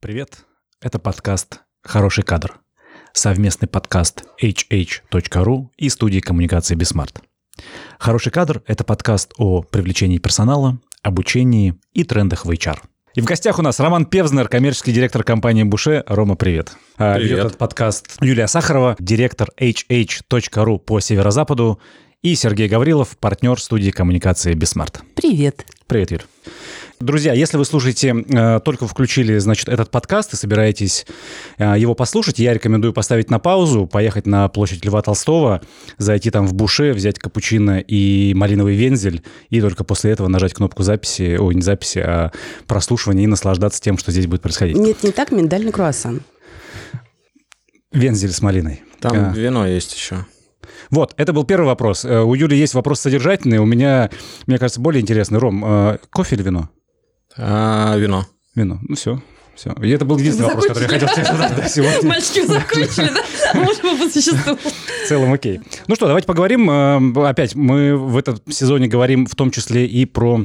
[0.00, 0.44] Привет,
[0.80, 2.60] это подкаст «Хороший кадр».
[3.12, 7.20] Совместный подкаст hh.ru и студии коммуникации «BeSmart».
[7.98, 12.78] «Хороший кадр»— это подкаст о привлечении персонала, обучении и трендах в HR.
[13.16, 16.04] И в гостях у нас Роман Певзнер, коммерческий директор компании «Буше».
[16.06, 16.76] Рома, привет.
[16.96, 17.30] А, Привет.
[17.30, 21.80] Ведет этот подкаст Юлия Сахарова, директор hh.ru по северо-западу,
[22.22, 25.02] и Сергей Гаврилов, партнер студии коммуникации «BeSmart».
[25.14, 25.64] Привет.
[25.86, 26.22] Привет, Юль.
[26.98, 31.06] Друзья, если вы слушаете, э, только включили, значит, этот подкаст и собираетесь
[31.56, 35.62] э, его послушать, я рекомендую поставить на паузу, поехать на площадь Льва Толстого,
[35.96, 40.82] зайти там в буше, взять капучино и малиновый вензель, и только после этого нажать кнопку
[40.82, 42.32] записи, ой, не записи, а
[42.66, 44.76] прослушивания и наслаждаться тем, что здесь будет происходить.
[44.76, 46.22] Нет, не так, миндальный круассан.
[47.92, 48.82] Вензель с малиной.
[48.98, 49.32] Там А.
[49.32, 50.26] вино есть еще.
[50.90, 52.04] Вот, это был первый вопрос.
[52.04, 54.10] Э, У Юли есть вопрос содержательный, у меня,
[54.46, 55.38] мне кажется, более интересный.
[55.38, 56.68] Ром, э, кофе или вино?
[57.36, 58.26] А, вино.
[58.54, 58.78] Вино.
[58.82, 59.22] Ну все,
[59.54, 59.72] все.
[59.82, 62.08] И это был единственный вопрос, который я хотел тебе задать да, сегодня.
[62.08, 63.60] Мальчики закончили, да?
[63.60, 64.56] Можем по существу.
[64.56, 65.60] В целом окей.
[65.86, 66.68] Ну что, давайте поговорим.
[66.70, 70.44] э, Опять мы в этом сезоне говорим в том числе и про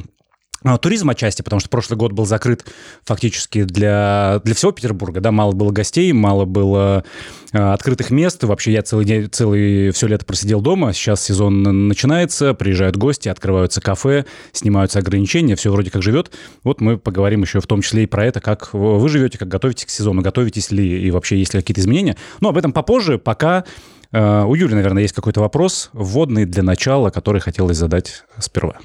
[0.80, 2.64] туризм отчасти, потому что прошлый год был закрыт
[3.04, 7.04] фактически для, для всего Петербурга, да, мало было гостей, мало было
[7.52, 12.54] э, открытых мест, вообще я целый день, целый, все лето просидел дома, сейчас сезон начинается,
[12.54, 16.30] приезжают гости, открываются кафе, снимаются ограничения, все вроде как живет.
[16.62, 19.84] Вот мы поговорим еще в том числе и про это, как вы живете, как готовитесь
[19.84, 22.16] к сезону, готовитесь ли и вообще есть ли какие-то изменения.
[22.40, 23.64] Но об этом попозже, пока
[24.12, 28.78] э, у Юли, наверное, есть какой-то вопрос вводный для начала, который хотелось задать сперва.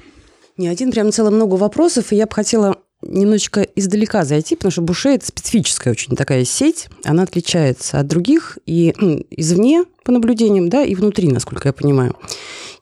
[0.60, 4.82] Не один, прям целое много вопросов, и я бы хотела немножечко издалека зайти, потому что
[4.82, 10.68] Буше– это специфическая очень такая сеть, она отличается от других и м, извне, по наблюдениям,
[10.68, 12.14] да, и внутри, насколько я понимаю.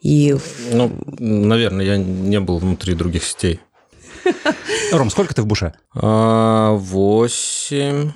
[0.01, 0.35] И
[0.73, 0.91] Ну,
[1.21, 3.61] наверное, я не был внутри других сетей.
[4.91, 5.73] Ром, сколько ты в Буше?
[5.95, 8.11] А, Восемь,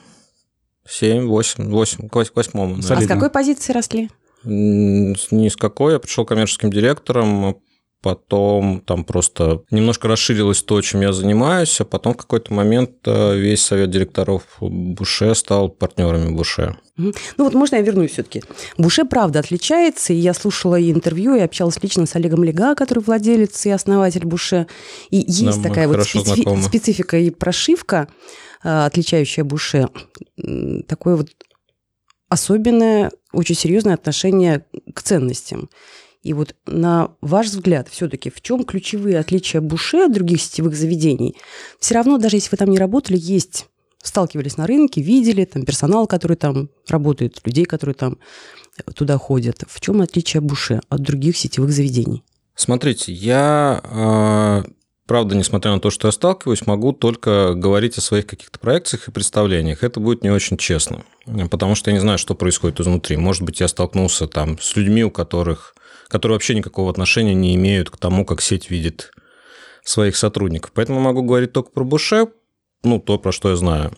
[0.88, 2.78] семь, восемь, восемь, к вось- к восьмому.
[2.80, 4.10] а с какой позиции росли?
[4.42, 5.92] Ни с какой.
[5.92, 7.58] Я пришел коммерческим директором,
[8.02, 13.36] потом там просто немножко расширилось то, чем я занимаюсь, а потом в какой-то момент э,
[13.36, 16.76] весь совет директоров Буше стал партнерами Буше.
[16.96, 18.42] Ну вот можно я вернусь все-таки.
[18.76, 22.98] Буше правда отличается, и я слушала и интервью, и общалась лично с Олегом Лега, который
[23.04, 24.66] владелец и основатель Буше.
[25.10, 26.62] И есть Да, такая вот специфи- знакомы.
[26.64, 28.08] специфика и прошивка,
[28.64, 29.88] а, отличающая Буше.
[30.88, 31.28] Такое вот
[32.28, 34.64] особенное, очень серьезное отношение
[34.94, 35.68] к ценностям.
[36.22, 41.36] И вот на ваш взгляд, все-таки в чем ключевые отличия Буше от других сетевых заведений?
[41.80, 43.66] Все равно, даже если вы там не работали, есть
[44.02, 48.18] сталкивались на рынке, видели там персонал, который там работает, людей, которые там
[48.94, 49.64] туда ходят.
[49.68, 52.24] В чем отличие Буше от других сетевых заведений?
[52.54, 54.64] Смотрите, я, а,
[55.06, 59.12] правда, несмотря на то, что я сталкиваюсь, могу только говорить о своих каких-то проекциях и
[59.12, 59.82] представлениях.
[59.82, 61.04] Это будет не очень честно,
[61.50, 63.16] потому что я не знаю, что происходит изнутри.
[63.16, 65.74] Может быть, я столкнулся там с людьми, у которых,
[66.12, 69.12] которые вообще никакого отношения не имеют к тому, как сеть видит
[69.82, 70.72] своих сотрудников.
[70.74, 72.26] Поэтому могу говорить только про Буше,
[72.84, 73.92] ну, то, про что я знаю.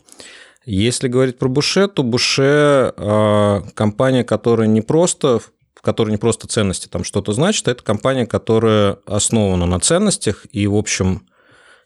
[0.64, 5.41] Если говорить про Буше, то Буше э, компания, которая не просто
[5.75, 10.46] в которой не просто ценности там что-то значит, а это компания, которая основана на ценностях.
[10.52, 11.26] И, в общем,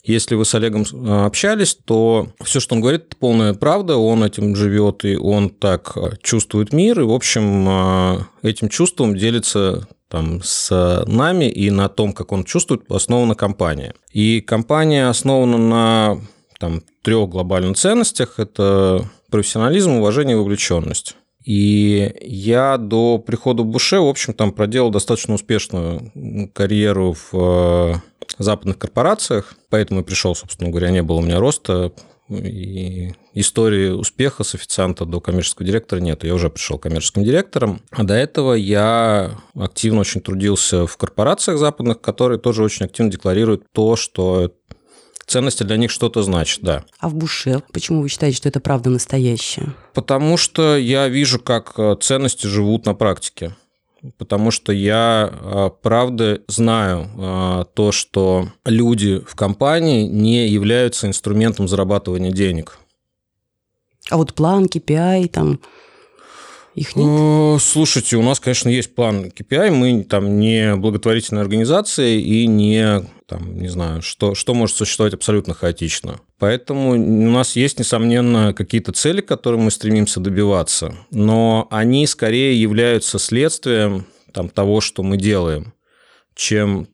[0.04, 3.96] если вы с Олегом э, общались, то все, что он говорит, это полная правда.
[3.96, 7.00] Он этим живет, и он так э, чувствует мир.
[7.00, 12.90] И, в общем, этим чувством делится там, с нами, и на том, как он чувствует,
[12.90, 13.94] основана компания.
[14.10, 16.20] И компания основана на
[16.58, 18.38] там, трех глобальных ценностях.
[18.38, 21.16] Это профессионализм, уважение и вовлеченность.
[21.44, 26.12] И я до прихода в Буше, в общем, там проделал достаточно успешную
[26.52, 27.94] карьеру в э,
[28.38, 31.92] западных корпорациях, поэтому и пришел, собственно говоря, не было у меня роста,
[32.28, 36.24] и истории успеха с официанта до коммерческого директора нет.
[36.24, 37.80] Я уже пришел коммерческим директором.
[37.90, 43.64] А до этого я активно очень трудился в корпорациях западных, которые тоже очень активно декларируют
[43.72, 44.52] то, что
[45.26, 46.84] ценности для них что-то значит, да.
[46.98, 49.74] А в Буше почему вы считаете, что это правда настоящее?
[49.94, 53.54] Потому что я вижу, как э, ценности живут на практике.
[54.16, 61.66] Потому что я, э, правда, знаю э, то, что люди в компании не являются инструментом
[61.66, 62.78] зарабатывания денег.
[64.10, 65.60] А вот план, KPI, там,
[66.78, 67.06] их нет?
[67.08, 69.70] Э, Слушайте, у нас, конечно, есть план KPI.
[69.70, 75.54] Мы там не благотворительная организация и не, там, не знаю, что, что может существовать абсолютно
[75.54, 76.20] хаотично.
[76.38, 82.60] Поэтому у нас есть, несомненно, какие-то цели, к которым мы стремимся добиваться, но они скорее
[82.60, 85.72] являются следствием там, того, что мы делаем,
[86.34, 86.88] чем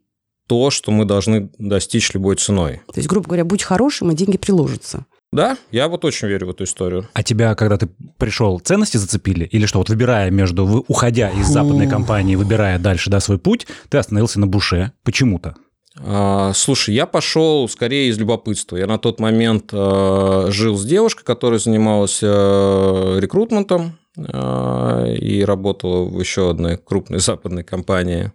[0.46, 2.82] то, что мы должны достичь любой ценой.
[2.86, 5.06] То есть, грубо говоря, будь хорошим, и деньги приложатся.
[5.34, 7.08] Да, я вот очень верю в эту историю.
[7.12, 7.88] А тебя, когда ты
[8.18, 9.46] пришел, ценности зацепили?
[9.46, 13.98] Или что, вот выбирая между, уходя из западной компании, выбирая дальше, да, свой путь, ты
[13.98, 15.56] остановился на буше почему-то?
[15.98, 18.76] А, Слушай, я пошел скорее из любопытства.
[18.76, 26.20] Я на тот момент э, жил с девушкой, которая занималась э, рекрутментом и работала в
[26.20, 28.30] еще одной крупной западной компании,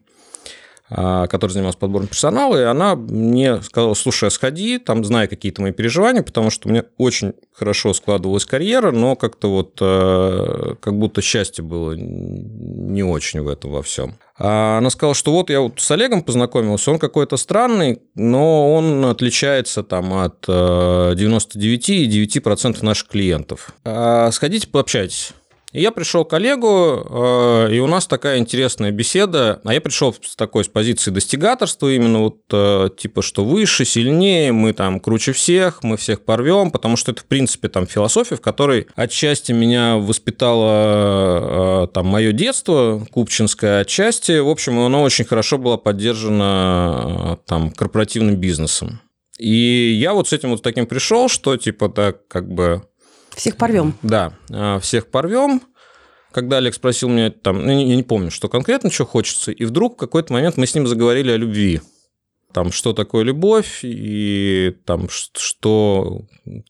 [0.89, 5.71] а, которая занималась подбором персонала, и она мне сказала, слушай, сходи, там, знай какие-то мои
[5.71, 11.21] переживания, потому что у меня очень хорошо складывалась карьера, но как-то вот э, как будто
[11.21, 14.15] счастье было не очень в этом во всем.
[14.39, 19.05] А Она сказала, что вот я вот с Олегом познакомился, он какой-то странный, но он
[19.05, 23.73] отличается там от э, 99,9% наших клиентов.
[23.83, 25.33] А Сходите, пообщайтесь.
[25.71, 29.61] И я пришел к Олегу, э, и у нас такая интересная беседа.
[29.63, 34.51] А я пришел с такой с позиции достигаторства, именно вот э, типа, что выше, сильнее,
[34.51, 38.41] мы там круче всех, мы всех порвем, потому что это, в принципе, там философия, в
[38.41, 45.59] которой отчасти меня воспитало э, там мое детство купчинское, отчасти, в общем, оно очень хорошо
[45.59, 49.01] было поддержано там корпоративным бизнесом.
[49.37, 52.83] И я вот с этим вот таким пришел, что типа так как бы
[53.39, 53.95] Всех порвем.
[54.01, 55.61] да, а, всех порвем.
[56.33, 59.93] Когда Олег спросил меня, там, ну, я не помню, что конкретно, что хочется, и вдруг
[59.93, 61.79] в какой-то момент мы с ним заговорили о любви.
[62.51, 66.23] Там, что такое любовь, и там, что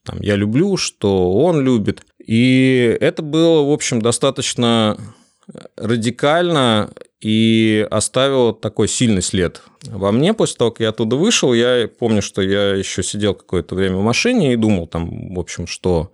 [0.04, 2.04] там, я люблю, что он любит.
[2.24, 4.96] И это было, в общем, достаточно
[5.76, 10.36] радикально и оставило такой сильный след во мне.
[10.36, 14.04] После того, как я оттуда вышел, я помню, что я еще сидел какое-то время в
[14.04, 16.12] машине и думал там, в общем, что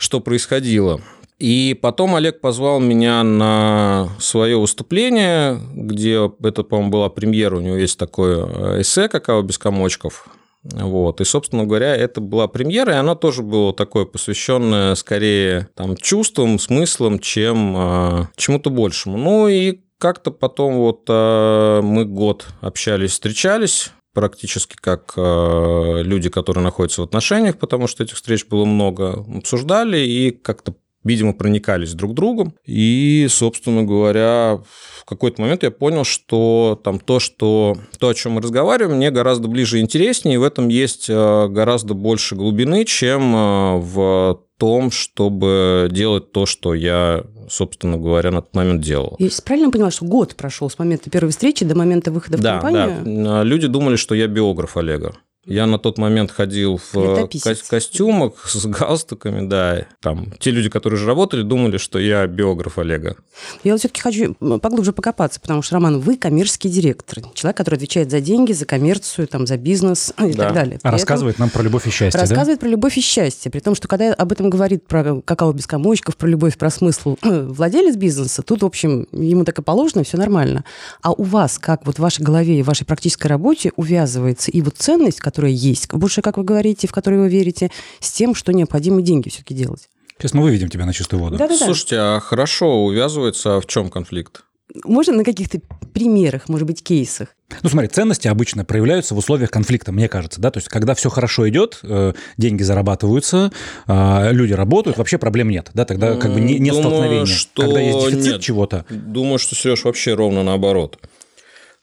[0.00, 1.00] что происходило.
[1.38, 7.76] И потом Олег позвал меня на свое выступление, где это, по-моему, была премьера, у него
[7.76, 10.26] есть такое э, эссе «Какао без комочков».
[10.62, 11.20] Вот.
[11.20, 16.58] И, собственно говоря, это была премьера, и она тоже была такое посвященное скорее там, чувствам,
[16.58, 19.16] смыслам, чем э, чему-то большему.
[19.16, 26.64] Ну и как-то потом вот э, мы год общались, встречались, практически как э, люди, которые
[26.64, 30.74] находятся в отношениях, потому что этих встреч было много, обсуждали и как-то
[31.04, 32.54] видимо, проникались друг другом.
[32.66, 34.60] И, собственно говоря,
[34.98, 39.10] в какой-то момент я понял, что там то, что, то, о чем мы разговариваем, мне
[39.10, 44.42] гораздо ближе и интереснее, и в этом есть э, гораздо больше глубины, чем э, в
[44.60, 49.16] том, чтобы делать то, что я, собственно говоря, на тот момент делал.
[49.18, 52.58] Я правильно поняла, что год прошел с момента первой встречи до момента выхода в Да,
[52.60, 52.98] компанию?
[53.24, 53.42] да.
[53.42, 55.14] Люди думали, что я биограф Олега.
[55.46, 59.86] Я на тот момент ходил в э, ко- костюмах с галстуками, да.
[60.00, 63.16] Там те люди, которые уже работали, думали, что я биограф Олега.
[63.64, 68.10] Я вот все-таки хочу поглубже покопаться, потому что, Роман, вы коммерческий директор, человек, который отвечает
[68.10, 70.44] за деньги, за коммерцию, там, за бизнес и Да.
[70.44, 70.78] так далее.
[70.82, 73.74] При А рассказывает нам про любовь и счастье, рассказывает про любовь и счастье, при том,
[73.74, 78.42] что когда об этом говорит про какао без комочков, про любовь, про смысл владелец бизнеса,
[78.42, 80.64] тут, в общем, ему так и положено, все нормально.
[81.00, 84.60] А у вас, как вот в вашей голове и в вашей практической работе увязывается и
[84.60, 88.52] вот ценность, которая есть, больше, как вы говорите, в которую вы верите, с тем, что
[88.52, 89.88] необходимо деньги все-таки делать?
[90.18, 91.36] Сейчас мы выведем тебя на чистую воду.
[91.38, 91.64] Да-да-да.
[91.64, 94.42] Слушайте, а хорошо увязывается, а в чем конфликт?
[94.84, 95.60] Можно на каких-то
[95.94, 97.28] примерах, может быть, кейсах?
[97.62, 101.10] Ну, смотри, ценности обычно проявляются в условиях конфликта, мне кажется, да, то есть когда все
[101.10, 103.50] хорошо идет, э, деньги зарабатываются,
[103.88, 107.26] э, люди работают, вообще проблем нет, да, тогда как бы не- нет Думаю, столкновения.
[107.26, 108.40] что Когда есть дефицит нет.
[108.42, 110.98] чего-то, Думаю, что, Сереж, вообще ровно наоборот.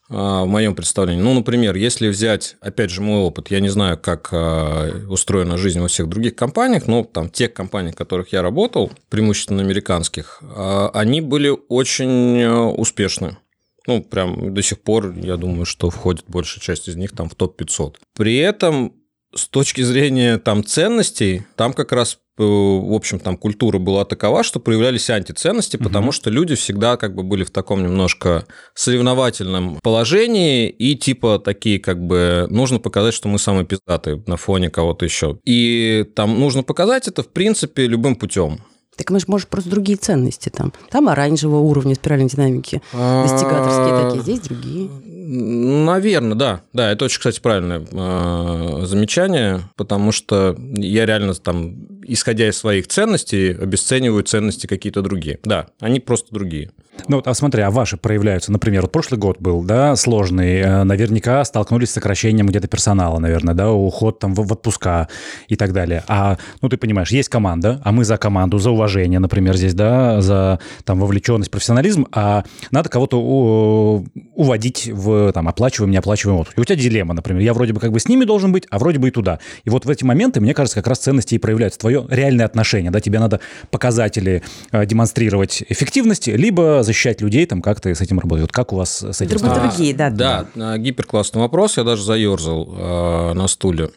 [0.09, 1.21] А, В моем представлении.
[1.21, 5.79] Ну, например, если взять, опять же, мой опыт, я не знаю, как а, устроена жизнь
[5.79, 10.89] во всех других компаниях, но там тех компаний, в которых я работал, преимущественно американских, а,
[10.93, 13.37] они были очень а, успешны.
[13.85, 17.35] Ну, прям до сих пор, я думаю, что входит большая часть из них там в
[17.35, 17.95] топ-500.
[18.15, 18.93] При этом
[19.33, 24.43] с точки зрения там ценностей, там как раз э, в общем, там культура была такова,
[24.43, 30.69] что проявлялись антиценности, потому что люди всегда как бы были в таком немножко соревновательном положении
[30.69, 35.39] и типа такие как бы нужно показать, что мы самые пиздатые на фоне кого-то еще.
[35.45, 38.59] И там нужно показать это в принципе любым путем.
[38.97, 40.73] Так мы же, может, просто другие ценности там.
[40.89, 42.81] Там оранжевого уровня спиральной динамики.
[42.91, 44.89] Достигаторские такие, здесь другие.
[45.29, 46.61] Наверное, да.
[46.73, 52.87] Да, это очень, кстати, правильное э, замечание, потому что я реально там, исходя из своих
[52.87, 55.39] ценностей, обесцениваю ценности какие-то другие.
[55.43, 56.71] Да, они просто другие.
[57.07, 60.83] Ну вот, а смотри, а ваши проявляются, например, вот прошлый год был, да, сложный, э,
[60.83, 65.07] наверняка столкнулись с сокращением где-то персонала, наверное, да, уход там в, в отпуска
[65.47, 66.03] и так далее.
[66.07, 70.21] А, ну ты понимаешь, есть команда, а мы за команду, за уважение, например, здесь, да,
[70.21, 76.57] за там вовлеченность, профессионализм, а надо кого-то у- уводить в там, оплачиваем, не оплачиваем отпуск.
[76.57, 77.41] И у тебя дилемма, например.
[77.41, 79.39] Я вроде бы как бы с ними должен быть, а вроде бы и туда.
[79.63, 81.79] И вот в эти моменты, мне кажется, как раз ценности и проявляются.
[81.79, 82.91] Твое реальное отношение.
[82.91, 82.99] Да?
[82.99, 83.39] Тебе надо
[83.71, 88.43] показатели э, демонстрировать эффективности, либо защищать людей, там, как ты с этим работаешь.
[88.43, 89.37] Вот как у вас с этим?
[89.37, 90.09] Драматургии, да.
[90.09, 90.77] Да, да.
[90.77, 91.77] гиперклассный вопрос.
[91.77, 93.91] Я даже заерзал э, на стуле.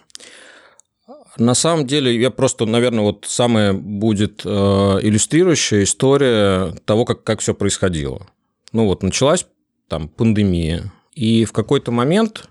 [1.37, 7.40] На самом деле, я просто, наверное, вот самая будет э, иллюстрирующая история того, как, как
[7.40, 8.26] все происходило.
[8.73, 9.47] Ну вот началась
[9.88, 12.49] там пандемия, и в какой-то момент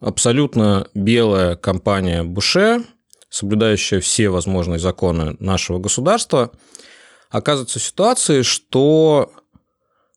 [0.00, 2.84] абсолютно белая компания Буше,
[3.28, 6.52] соблюдающая все возможные законы нашего государства,
[7.30, 9.32] оказывается в ситуации, что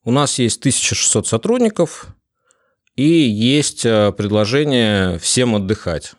[0.06, 2.08] у нас есть 1600 сотрудников,
[2.96, 6.14] и есть э, предложение всем отдыхать.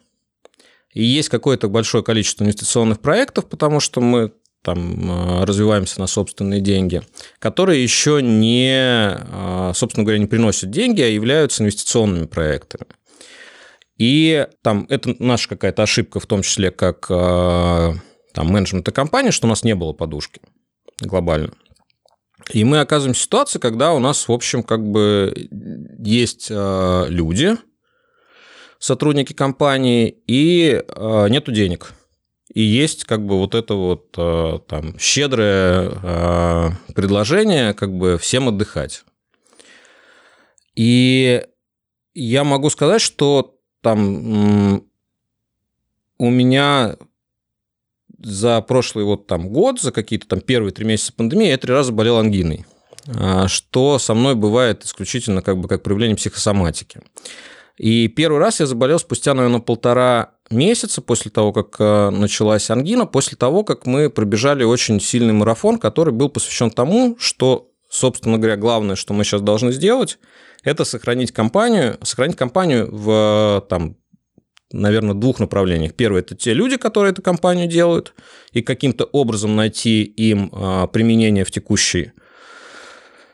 [0.92, 6.60] И есть какое-то большое количество инвестиционных проектов, потому что мы там э, развиваемся на собственные
[6.60, 7.02] деньги,
[7.38, 12.86] которые еще не, э, собственно говоря, не приносят деньги, а являются инвестиционными проектами.
[13.96, 17.98] И там это наша какая-то ошибка, в том числе как там,
[18.34, 20.42] менеджмента компании, что у нас не было подушки
[21.00, 21.54] глобально.
[22.52, 25.48] И мы оказываемся в ситуации, когда у нас, в общем, как бы
[25.98, 27.56] есть люди,
[28.78, 30.82] сотрудники компании, и
[31.28, 31.92] нету денег–
[32.56, 38.48] и есть как бы вот это вот э, там щедрое э, предложение как бы всем
[38.48, 39.04] отдыхать.
[40.74, 41.44] И
[42.14, 44.82] я могу сказать, что там
[46.16, 46.96] у меня
[48.18, 51.92] за прошлый вот там год, за какие-то там первые три месяца пандемии я три раза
[51.92, 52.64] болел ангиной,
[53.08, 57.00] а, что со мной бывает исключительно как бы как проявление психосоматики.
[57.76, 63.04] И первый раз я заболел спустя, наверное, полтора месяца после того, как э, началась ангина,
[63.04, 68.56] после того, как мы пробежали очень сильный марафон, который был посвящен тому, что, собственно говоря,
[68.56, 70.18] главное, что мы сейчас должны сделать,
[70.62, 73.96] это сохранить компанию, сохранить компанию в там,
[74.72, 75.94] наверное, двух направлениях.
[75.94, 78.14] Первое– это те люди, которые эту компанию делают,
[78.52, 82.12] и каким-то образом найти им э, применение в текущей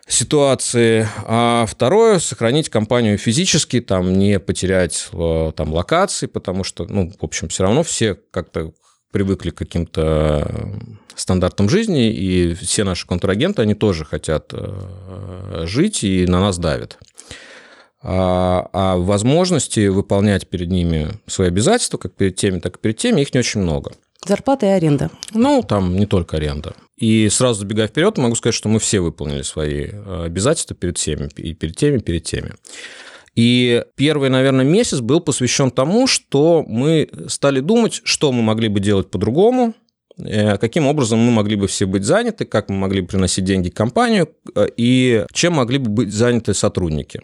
[0.07, 1.09] ситуации.
[1.25, 7.25] А второе, сохранить компанию физически, там, не потерять э, там, локации, потому что, ну, в
[7.25, 8.73] общем, все равно все как-то
[9.11, 10.73] привыкли к каким-то
[11.15, 16.99] стандартам жизни, и все наши контрагенты, они тоже хотят э, жить и на нас давят.
[18.05, 23.21] А, а возможности выполнять перед ними свои обязательства, как перед теми, так и перед теми,
[23.21, 23.93] их не очень много.
[24.25, 25.11] Зарплата и аренда.
[25.35, 26.75] Ну, там не только аренда.
[26.97, 31.29] И сразу забегая вперед, могу сказать, что мы все выполнили свои э, обязательства перед всеми,
[31.37, 32.53] и перед теми, и перед теми.
[33.35, 38.79] И первый, наверное, месяц был посвящен тому, что мы стали думать, что мы могли бы
[38.79, 39.75] делать по-другому,
[40.19, 43.71] э, каким образом мы могли бы все быть заняты, как мы могли бы приносить деньги
[43.71, 47.23] в компанию э, и чем могли бы быть заняты сотрудники.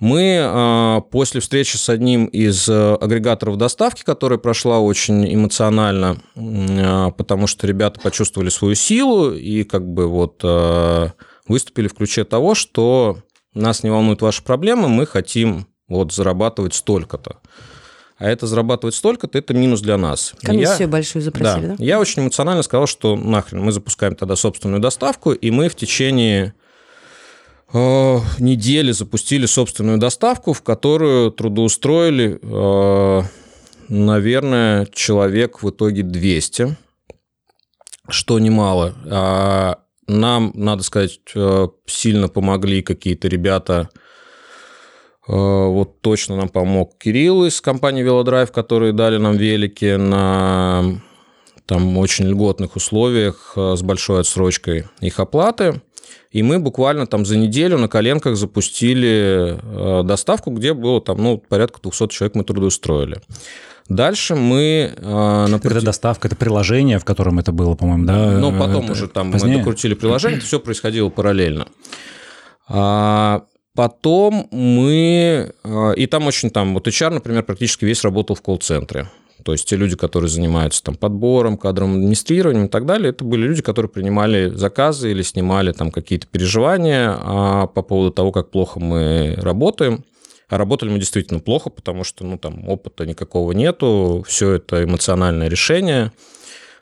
[0.00, 7.10] Мы а, после встречи с одним из э, агрегаторов доставки, которая прошла очень эмоционально, а,
[7.10, 11.10] потому что ребята почувствовали свою силу и как бы вот э,
[11.46, 13.18] выступили в ключе того, что
[13.54, 17.38] нас не волнуют ваши проблемы, мы хотим вот зарабатывать столько-то.
[18.18, 20.34] А это зарабатывать столько-то, это минус для нас.
[20.42, 21.84] Комиссию я, большую запросили, да, да?
[21.84, 26.54] Я очень эмоционально сказал, что нахрен, мы запускаем тогда собственную доставку, и мы в течение
[28.38, 33.22] недели запустили собственную доставку, в которую трудоустроили, э,
[33.88, 36.76] наверное, человек в итоге 200,
[38.08, 38.94] что немало.
[39.10, 43.88] А нам, надо сказать, э, сильно помогли какие-то ребята.
[45.28, 51.00] Вот точно нам помог Кирилл из компании Велодрайв, которые дали нам велики на
[51.64, 55.80] там очень льготных условиях с большой отсрочкой их оплаты.
[56.30, 61.38] И мы буквально там за неделю на коленках запустили э, доставку, где было там, ну,
[61.38, 63.20] порядка 200 человек мы трудоустроили.
[63.88, 64.94] Dальше мы...
[64.96, 65.78] Э, например...
[65.78, 68.38] Это доставка, это приложение, в котором это было, по-моему, да?
[68.38, 69.56] Ну, потом это уже там позднее?
[69.56, 71.66] мы докрутили приложение, это все происходило параллельно.
[72.68, 73.42] А
[73.74, 75.52] потом мы...
[75.64, 76.74] Э, и там очень там...
[76.74, 79.08] Вот HR, например, практически весь работал в колл-центре.
[79.44, 83.46] То есть те люди, которые занимаются там подбором, кадровым администрированием и так далее, это были
[83.46, 88.80] люди, которые принимали заказы или снимали там какие-то переживания а, по поводу того, как плохо
[88.80, 90.04] мы работаем.
[90.48, 95.48] А работали мы действительно плохо, потому что ну, там опыта никакого нету, все это эмоциональное
[95.48, 96.12] решение.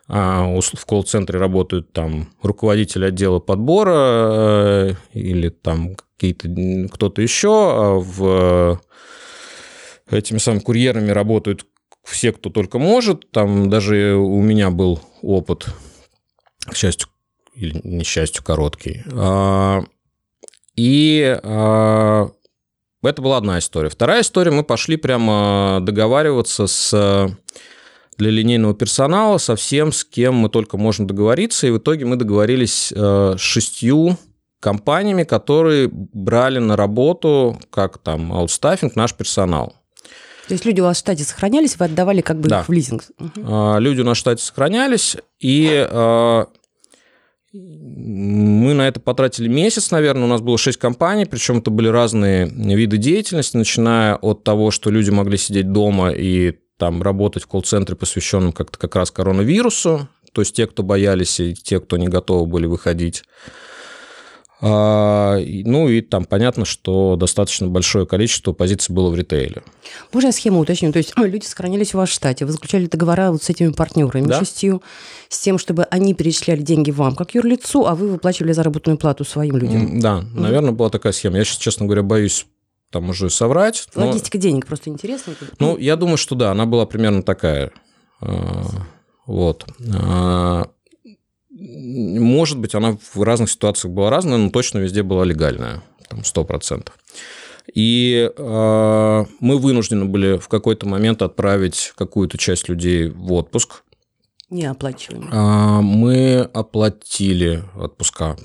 [0.07, 6.49] А в колл-центре работают там руководители отдела подбора э, или там какие-то
[6.93, 8.81] кто-то еще, а в
[10.09, 11.65] этими самыми курьерами работают
[12.03, 13.31] все, кто только может.
[13.31, 15.67] Там даже у меня был опыт,
[16.65, 17.09] к счастью,
[17.53, 19.03] или несчастью, короткий.
[19.13, 19.83] А,
[20.75, 22.29] и а,
[23.03, 23.89] Это была одна история.
[23.89, 27.37] Вторая история, мы пошли прямо договариваться с
[28.17, 31.65] для линейного персонала со всем, с кем мы только можем договориться.
[31.65, 34.15] И в итоге мы договорились э, с шестью
[34.59, 39.80] компаниями, которые брали на работу, как там, аутстаффинг, наш персонал.
[40.51, 42.59] То есть люди у вас в штате сохранялись, вы отдавали как бы Да.
[42.59, 43.05] их в лизинг?
[43.17, 43.77] Мгм.
[43.79, 46.45] Люди у нас в штате сохранялись, и э,
[47.53, 50.25] мы на это потратили месяц, наверное.
[50.25, 54.89] У нас было 6 компаний, причем это были разные виды деятельности, начиная от того, что
[54.89, 60.41] люди могли сидеть дома и там работать в колл-центре, посвященном как-то как раз коронавирусу, то
[60.41, 63.23] есть те, кто боялись, и те, кто не готовы были выходить.
[64.63, 69.63] А, Ну и там понятно, что достаточно большое количество позиций было в ритейле.
[70.13, 70.91] Можно я схему уточню?
[70.91, 71.45] То есть люди
[71.97, 74.39] вас в штате, вы заключали договора вот с этими партнерами, Да.
[74.39, 74.83] шестью,
[75.29, 79.57] с тем, чтобы они перечисляли деньги вам как юрлицу, а вы выплачивали заработную плату своим
[79.57, 79.99] людям.
[79.99, 81.37] Да, наверное, была такая схема.
[81.37, 82.45] Я сейчас, честно говоря, боюсь
[82.91, 83.87] там уже соврать.
[83.95, 85.33] но- Логистика денег просто интересно.
[85.59, 87.71] Ну, я думаю, что да, она была примерно такая.
[88.21, 88.63] А,
[89.25, 89.65] Вот.
[91.61, 96.89] Может быть, она в разных ситуациях была разная, но точно везде была легальная, там, 100%.
[97.73, 103.83] И а, мы вынуждены были в какой-то момент отправить какую-то часть людей в отпуск.
[104.49, 105.29] Не оплачиваем.
[105.31, 108.37] А, Мы оплатили отпуска.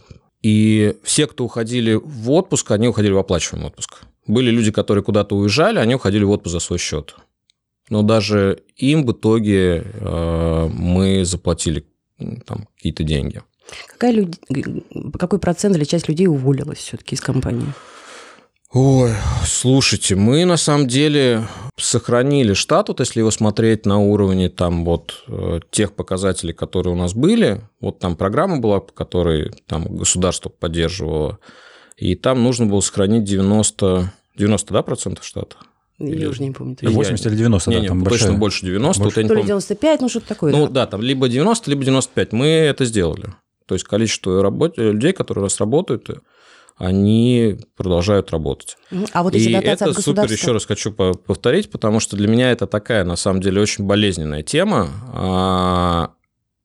[0.42, 4.02] И все, кто уходили в отпуск, они уходили в оплачиваемый отпуск.
[4.26, 7.16] Были люди, которые куда-то уезжали, они уходили в отпуск за свой счет.
[7.88, 11.86] Но даже им в итоге э, мы заплатили
[12.18, 13.42] там, какие-то деньги.
[13.88, 14.38] Какая люд-
[15.18, 17.72] Какой процент или часть людей уволилась все-таки из компании?
[18.72, 19.12] Ой,
[19.44, 21.46] слушайте, мы на самом деле
[21.76, 26.96] сохранили штат, вот если его смотреть на уровне там вот э, тех показателей, которые у
[26.96, 31.38] нас были, вот там программа была, по которой там государство поддерживало,
[31.96, 35.56] и там нужно было сохранить 90, 90 да, процентов штата?
[35.98, 36.76] Я Или- уже не помню.
[36.80, 39.22] Или я 80 или 90, не, да, не, там точно большая- больше 90, вот я
[39.22, 39.48] не То ли помню.
[39.48, 40.52] 95, ну что-то такое.
[40.52, 40.72] Ну да.
[40.72, 42.32] да, там либо 90, либо 95.
[42.32, 43.26] Мы это сделали.
[43.66, 44.76] То есть количество работ...
[44.78, 46.08] людей, которые у нас работают,
[46.76, 48.76] они продолжают работать.
[48.90, 49.06] Мгм.
[49.12, 52.28] А вот если И это от супер, еще раз хочу по- повторить, потому что для
[52.28, 54.88] меня это такая, на самом деле, очень болезненная тема.
[55.14, 56.10] А,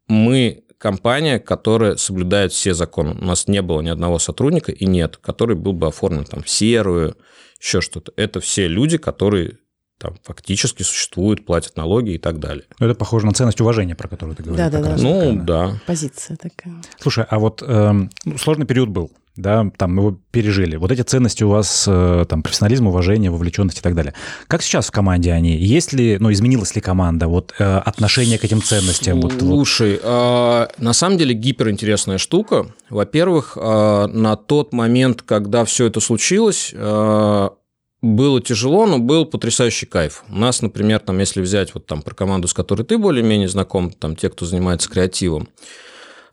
[0.09, 3.15] Мы компания, которая соблюдает все законы.
[3.21, 6.49] У нас не было ни одного сотрудника, и нет, который был бы оформлен там в
[6.49, 7.15] серую,
[7.61, 8.11] еще что-то.
[8.15, 9.57] Это все люди, которые
[9.97, 12.65] там фактически существуют, платят налоги и так далее.
[12.79, 14.65] Ну, это похоже на ценность уважения, про которую ты говорил.
[14.65, 14.83] Да-да-да.
[14.83, 15.67] как раз Ну, такая, да.
[15.67, 15.79] да.
[15.85, 16.81] Позиция такая.
[16.99, 20.75] Слушай, а вот ну, сложный период был, да, там его пережили.
[20.75, 24.13] Вот эти ценности у вас, э, там, профессионализм, уважение, вовлеченность и так далее.
[24.47, 25.55] Как сейчас в команде они?
[25.55, 27.27] Есть ли, ну, изменилась ли команда?
[27.27, 29.21] Вот э, отношение к этим ценностям?
[29.21, 29.39] Вот, вот.
[29.41, 32.67] Слушай, а, на самом деле гиперинтересная штука.
[32.89, 37.53] Во-первых, а, на тот момент, когда все это случилось, а,
[38.01, 40.23] было тяжело, но был потрясающий кайф.
[40.29, 43.91] У нас, например, там, если взять вот там про команду, с которой ты более-менее знаком,
[43.91, 45.47] там те, кто занимается креативом,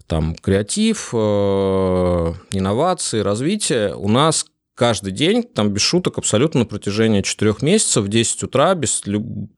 [0.09, 1.17] там креатив, э,
[2.53, 8.09] инновации, развитие, у нас каждый день, там без шуток, абсолютно на протяжении четырех месяцев в
[8.09, 9.03] 10 утра, без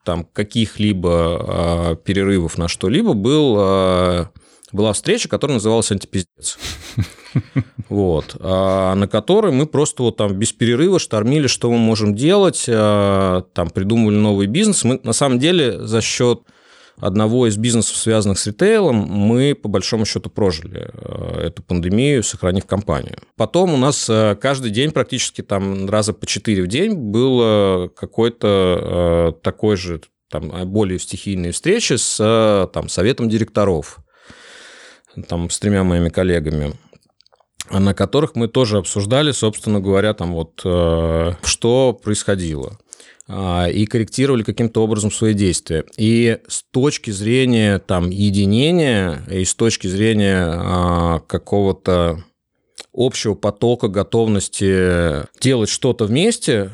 [0.04, 4.26] там, каких-либо э, перерывов на что-либо, был, э,
[4.72, 6.58] была встреча, которая называлась «Антипиздец».
[7.88, 8.36] Вот.
[8.40, 13.70] а, На которой мы просто вот там без перерыва штормили, что мы можем делать, там
[13.72, 14.82] придумывали новый бизнес.
[14.82, 16.42] Мы на самом деле за счет
[17.00, 22.66] одного из бизнесов, связанных с ритейлом, мы по большому счету прожили э, эту пандемию, сохранив
[22.66, 23.18] компанию.
[23.36, 29.32] Потом у нас э, каждый день практически там раза по четыре в день было какой-то
[29.36, 33.98] э, такой же там более стихийные встречи с там, советом директоров,
[35.28, 36.74] там с тремя моими коллегами
[37.70, 42.78] на которых мы тоже обсуждали, собственно говоря, там вот э, что происходило
[43.70, 45.84] и корректировали каким-то образом свои действия.
[45.96, 52.24] И с точки зрения там единения и с точки зрения а, какого-то
[52.92, 56.70] общего потока готовности делать что-то вместе,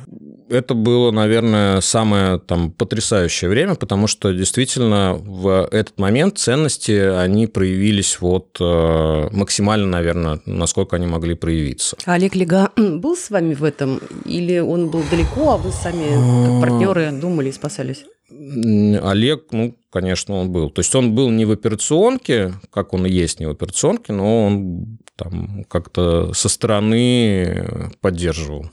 [0.49, 7.47] это было, наверное, самое там потрясающее время, потому что действительно в этот момент ценности, они
[7.47, 11.97] проявились вот э, максимально, наверное, насколько они могли проявиться.
[12.05, 14.01] А Олег Лега был с вами в этом?
[14.25, 18.05] Или он был далеко, а вы сами, как партнеры, думали и спасались?
[18.29, 20.71] Олег, ну, конечно, он был.
[20.71, 24.47] То есть он был не в операционке, как он и есть не в операционке, но
[24.47, 28.67] он там как-то со стороны поддерживал.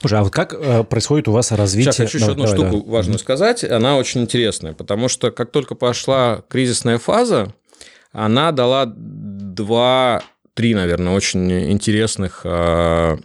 [0.00, 1.92] Слушай, а вот как э, происходит у вас развитие...
[1.92, 2.92] Сейчас хочу еще Давай, одну давай, штуку давай.
[2.98, 3.64] важную сказать.
[3.64, 7.54] Она очень интересная, потому что как только пошла кризисная фаза,
[8.12, 10.22] она дала два,
[10.54, 13.18] три, наверное, очень интересных а,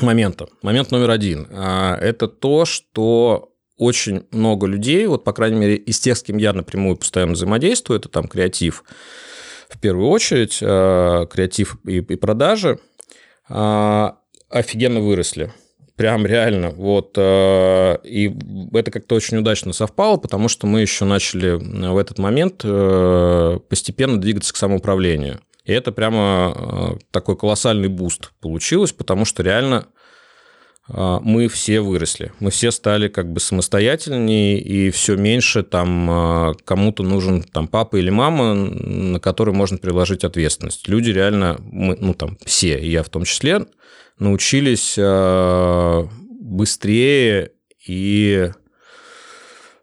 [0.00, 0.48] момента.
[0.62, 1.48] Момент номер один.
[1.50, 6.38] А, это то, что очень много людей, вот, по крайней мере, из тех, с кем
[6.38, 8.84] я напрямую постоянно взаимодействую, это там креатив,
[9.68, 12.78] в первую очередь, а, креатив и, и продажи,
[13.48, 14.18] а,
[14.58, 15.52] офигенно выросли.
[15.96, 16.70] Прям реально.
[16.70, 17.16] Вот.
[17.16, 18.36] И
[18.74, 22.58] это как-то очень удачно совпало, потому что мы еще начали в этот момент
[23.68, 25.40] постепенно двигаться к самоуправлению.
[25.64, 29.86] И это прямо такой колоссальный boost получилось, потому что реально
[30.88, 37.02] мы все выросли, мы все стали как бы самостоятельнее, и все меньше там а, кому-то
[37.02, 40.86] нужен там папа или мама, на который можно переложить ответственность.
[40.86, 43.66] Люди реально, мы, ну там все, я в том числе,
[44.20, 47.50] научились а, быстрее
[47.86, 48.50] и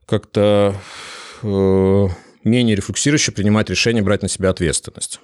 [0.06, 0.76] как-то
[1.42, 2.08] э,
[2.44, 5.20] менее рефлексирующе принимать решения, брать на себя ответственность.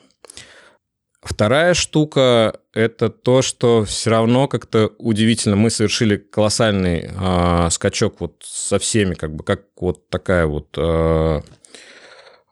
[1.21, 5.57] Вторая штука– это то, что все равно как-то удивительно.
[5.57, 11.41] Мы совершили колоссальный э, скачок вот со всеми, как бы как вот такая вот э,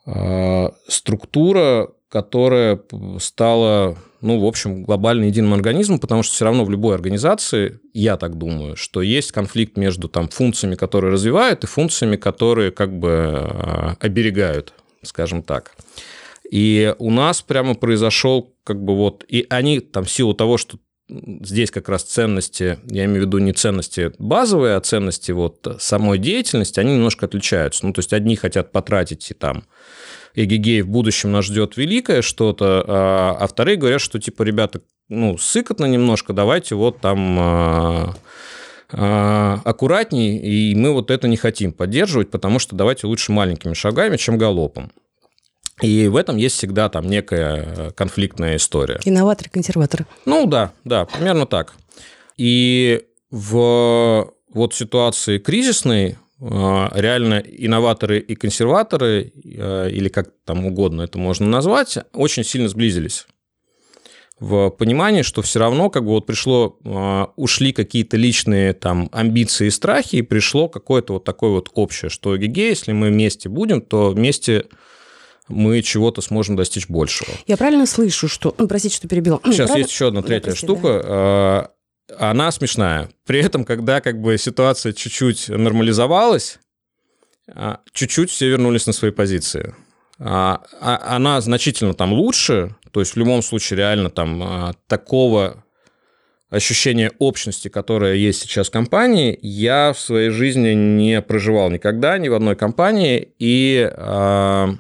[0.06, 2.82] э, структура, которая
[3.20, 8.18] стала, ну, в общем, глобально единым организмом, потому что все равно в любой организации, я
[8.18, 13.96] так думаю, что есть конфликт между там функциями, которые развивают, и функциями, которые как бы
[14.02, 15.74] оберегают, скажем так.
[16.52, 19.26] И у нас прямо произошел как бы вот...
[19.28, 20.78] И они там в силу того, что
[21.10, 26.20] здесь как раз ценности, я имею в виду не ценности базовые, а ценности вот самой
[26.20, 27.86] деятельности, они немножко отличаются.
[27.86, 29.64] Ну, то есть одни хотят потратить и там
[30.36, 35.38] эгегей, в будущем нас ждет великое что-то, а, а вторые говорят, что типа, ребята, ну,
[35.38, 38.16] сыкотно немножко, давайте вот там а,
[38.92, 44.18] а, аккуратней, и мы вот это не хотим поддерживать, потому что давайте лучше маленькими шагами,
[44.18, 44.92] чем галопом.
[45.82, 49.00] И в этом есть всегда там некая э, конфликтная история.
[49.06, 50.08] Инноваторы, консерваторы.
[50.26, 51.74] Ну да, да, примерно так.
[52.36, 61.04] И в вот ситуации кризисной э, реально инноваторы и консерваторы, э, или как там угодно
[61.04, 63.28] это можно назвать, очень сильно сблизились
[64.40, 66.78] в понимании, что все равно как бы вот пришло,
[67.38, 72.38] ушли какие-то личные там амбиции и страхи, и пришло какое-то вот такое вот общее, что
[72.38, 74.68] ГГ, если мы вместе будем, то вместе
[75.48, 77.30] мы чего-то сможем достичь большего.
[77.46, 78.54] Я правильно слышу, что...
[78.58, 79.40] Ну, простите, что перебила.
[79.44, 79.78] Сейчас правильно?
[79.78, 81.04] есть еще одна третья прости, штука.
[81.04, 81.04] Да.
[81.08, 81.72] А,
[82.32, 83.10] она смешная.
[83.26, 86.60] При этом, когда как бы ситуация чуть-чуть нормализовалась,
[87.54, 89.76] а, чуть-чуть все вернулись на свои позиции.
[90.20, 95.64] А, она значительно там лучше, то есть в любом случае реально там такого
[96.50, 102.30] ощущения общности, которое есть сейчас в компании, я в своей жизни не проживал никогда ни
[102.30, 104.76] в одной компании, и а,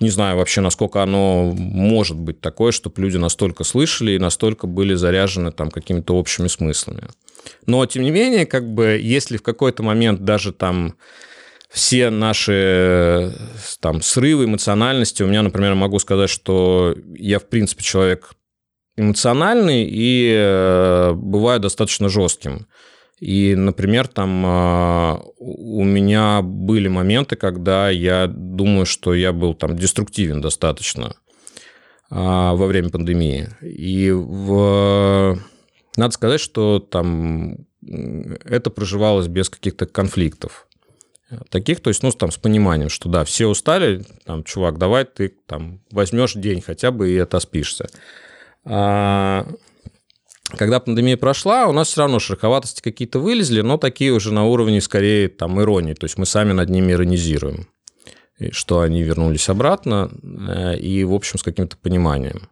[0.00, 4.94] не знаю вообще, насколько оно может быть такое, чтобы люди настолько слышали и настолько были
[4.94, 7.08] заряжены там какими-то общими смыслами.
[7.66, 10.94] Но, тем не менее, как бы, если в какой-то момент даже там
[11.70, 13.34] все наши
[13.80, 18.30] там срывы эмоциональности, у меня, например, могу сказать, что я, в принципе, человек
[18.96, 22.66] эмоциональный и э, бываю достаточно жестким.
[23.20, 29.76] И, например, там а, у меня были моменты, когда я думаю, что я был там
[29.76, 31.16] деструктивен достаточно
[32.10, 33.48] а, во время пандемии.
[33.60, 35.38] И в...
[35.96, 40.68] надо сказать, что там это проживалось без каких-то конфликтов.
[41.50, 45.28] Таких, то есть, ну, там, с пониманием, что да, все устали, там, чувак, давай ты
[45.46, 47.88] там возьмешь день хотя бы и отоспишься.
[48.64, 49.46] А
[50.56, 54.80] когда пандемия прошла, у нас все равно широковатости какие-то вылезли, но такие уже на уровне
[54.80, 57.68] скорее там иронии, то есть мы сами над ними иронизируем,
[58.38, 62.48] и что они вернулись обратно э, и, в общем, с каким-то пониманием.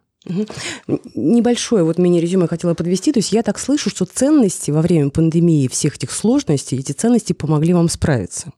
[1.15, 3.13] Небольшое вот мини-резюме хотела подвести.
[3.13, 7.31] То есть я так слышу, что ценности во время пандемии всех этих сложностей, эти ценности
[7.31, 8.51] помогли вам справиться.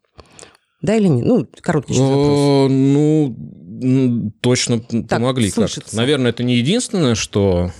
[0.82, 1.26] Да или нет?
[1.26, 2.72] Ну, короткий вопрос.
[2.72, 5.54] Ну, точно помогли.
[5.94, 7.72] Наверное, это не единственное, что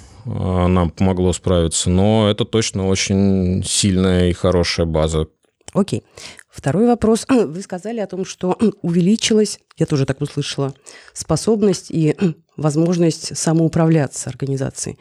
[0.68, 5.28] нам помогло справиться, но это точно очень сильная и хорошая база.
[5.74, 6.04] Окей.
[6.50, 7.26] Второй вопрос.
[7.30, 10.74] Вы сказали о том, что увеличилась, я тоже так услышала,
[11.14, 12.16] способность и
[12.58, 14.98] возможность самоуправляться организацией.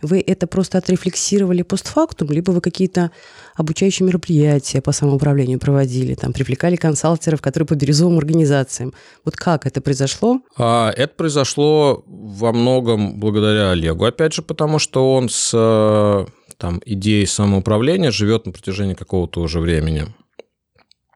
[0.00, 3.12] Вы это просто отрефлексировали постфактум, либо вы какие-то
[3.54, 8.92] обучающие мероприятия по самоуправлению проводили, там, привлекали консалтеров, которые по бирюзовым организациям.
[9.24, 10.40] Вот как это произошло?
[10.56, 16.26] А, это произошло во многом благодаря Олегу, опять же, потому что он с э,
[16.58, 20.08] там, идеей самоуправления живет на протяжении какого-то уже времени.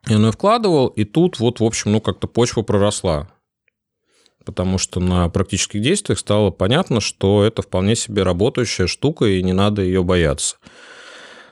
[0.07, 3.29] И он ее вкладывал, и тут вот, в общем, ну, как-то почва проросла
[4.47, 9.51] потому что на практических действиях стало понятно, что это вполне себе работающая штука, и не
[9.51, 10.55] надо ее бояться.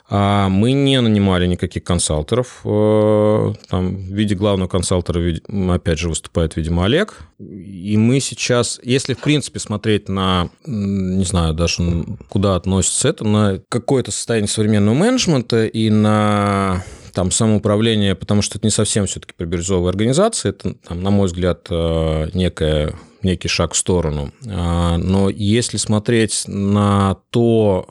[0.08, 2.62] А мы не нанимали никаких консалтеров.
[2.64, 5.36] Э, там, в виде главного консалтера,
[5.74, 7.18] опять же, выступает, видимо, Олег.
[7.40, 13.60] И мы сейчас, если, в принципе, смотреть на, не знаю, даже куда относится это, на
[13.68, 16.84] какое-то состояние современного менеджмента и на
[17.16, 21.66] там самоуправление, потому что это не совсем все-таки прибирюзовая организация, это, там, на мой взгляд,
[21.70, 24.32] э, некая некий шаг в сторону.
[24.48, 27.88] А, но если смотреть на то,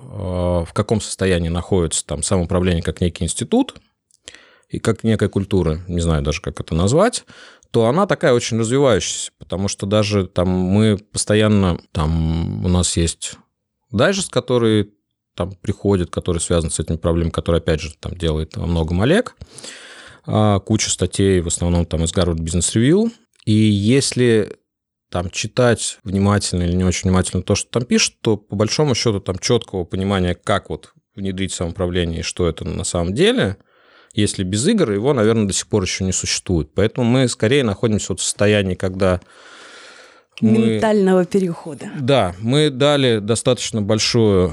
[0.67, 3.75] э, в каком состоянии находится там самоуправление как некий институт
[4.69, 7.25] и как некая культура, не знаю даже, как это назвать,
[7.71, 13.37] то она такая очень развивающаяся, потому что даже там мы постоянно, там у нас есть
[13.91, 14.93] дайджест, который
[15.35, 19.37] там приходит, который связан с этими проблемами, который, опять же, там делает во многом Олег.
[20.27, 23.11] А, куча статей, в основном там из Harvard Business Review.
[23.44, 24.57] И если
[25.11, 29.20] там читать внимательно или не очень внимательно то, что там пишут, то по большому счету
[29.20, 33.57] там четкого понимания, как вот внедрить самоуправление и что это на самом деле,
[34.12, 36.70] если без игр, его, наверное, до сих пор еще не существует.
[36.75, 39.20] Поэтому мы скорее находимся вот в состоянии, когда
[40.40, 40.59] мы...
[40.59, 41.90] Ментального перехода.
[41.99, 44.53] Да, мы дали достаточно большую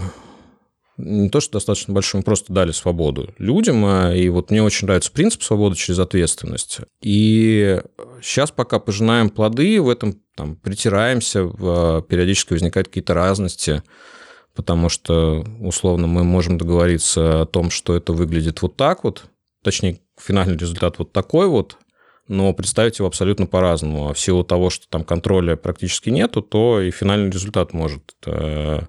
[0.97, 4.85] не то, что достаточно большой, мы просто дали свободу людям, а, и вот мне очень
[4.85, 6.79] нравится принцип свободы через ответственность.
[7.01, 7.81] И
[8.21, 13.83] сейчас пока пожинаем плоды, в этом там притираемся, периодически возникают какие-то разности,
[14.55, 19.25] потому что, условно, мы можем договориться о том, что это выглядит вот так вот,
[19.63, 21.77] точнее, финальный результат вот такой вот,
[22.27, 24.09] но представить его абсолютно по-разному.
[24.09, 28.81] А в силу того, что там контроля практически нету, то и финальный результат может э,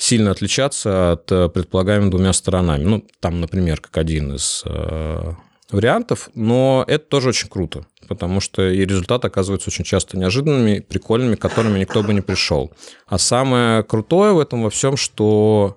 [0.00, 2.84] сильно отличаться от э, предполагаемых двумя сторонами.
[2.84, 5.32] Ну, там, например, как один из э,
[5.70, 11.34] вариантов, но это тоже очень круто, потому что и результаты оказываются очень часто неожиданными, прикольными,
[11.34, 12.72] которыми никто бы не пришел.
[13.06, 15.76] А самое крутое в этом во всем, что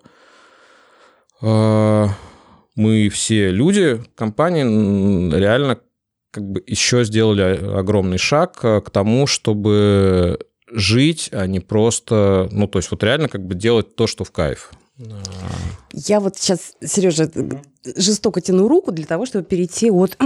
[1.42, 2.08] э,
[2.76, 5.80] мы все люди, компании реально
[6.32, 10.40] как бы еще сделали огромный шаг к тому, чтобы
[10.74, 14.32] жить, а не просто, ну, то есть вот реально как бы делать то, что в
[14.32, 14.72] кайф.
[15.92, 17.30] Я вот сейчас, Сережа,
[17.84, 20.18] жестоко тяну руку для того, чтобы перейти от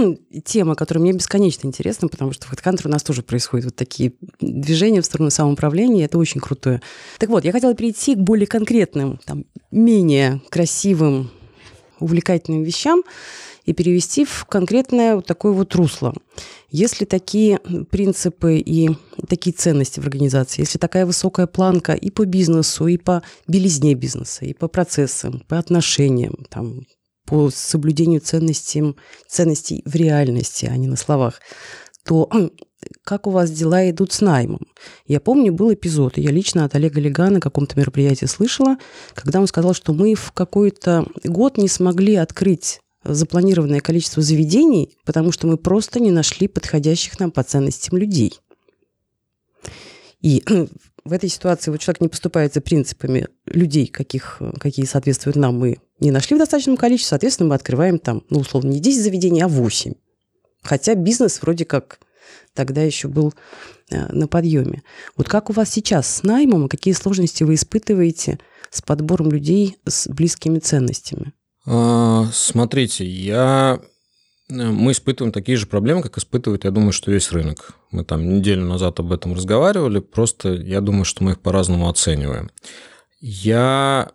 [0.44, 4.12] темы, которая мне бесконечно интересна, потому что в HeadHunter у нас тоже происходят вот такие
[4.40, 6.82] движения в сторону самоуправления, это очень крутое.
[7.18, 11.30] Так вот, я хотела перейти к более конкретным, там, менее красивым,
[11.98, 13.02] увлекательным вещам
[13.68, 16.14] и перевести в конкретное вот такое вот русло.
[16.70, 17.58] Если такие
[17.90, 18.88] принципы и
[19.28, 24.46] такие ценности в организации, если такая высокая планка и по бизнесу, и по белизне бизнеса,
[24.46, 26.86] и по процессам, по отношениям, там,
[27.26, 28.96] по соблюдению ценностей,
[29.28, 31.40] ценностей в реальности, а не на словах,
[32.06, 32.30] то
[33.04, 34.66] как у вас дела идут с наймом?
[35.06, 38.78] Я помню, был эпизод, и я лично от Олега Легана на каком-то мероприятии слышала,
[39.12, 42.80] когда он сказал, что мы в какой-то год не смогли открыть
[43.14, 48.40] запланированное количество заведений, потому что мы просто не нашли подходящих нам по ценностям людей.
[50.20, 50.42] И
[51.04, 55.78] в этой ситуации вот человек не поступает за принципами людей, каких, какие соответствуют нам, мы
[56.00, 59.48] не нашли в достаточном количестве, соответственно, мы открываем там, ну, условно, не 10 заведений, а
[59.48, 59.94] 8.
[60.62, 62.00] Хотя бизнес вроде как
[62.54, 63.32] тогда еще был
[63.90, 64.82] э, на подъеме.
[65.16, 68.38] Вот как у вас сейчас с наймом, какие сложности вы испытываете
[68.70, 71.32] с подбором людей с близкими ценностями?
[71.70, 73.78] А, смотрите, я...
[74.50, 77.72] Э, мы испытываем такие же проблемы, как испытывает, я думаю, что весь рынок.
[77.90, 82.50] Мы там неделю назад об этом разговаривали, просто я думаю, что мы их по-разному оцениваем.
[83.20, 84.12] Я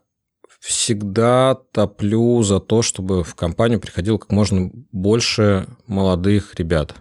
[0.60, 6.96] всегда топлю за то, чтобы в компанию приходило как можно больше молодых ребят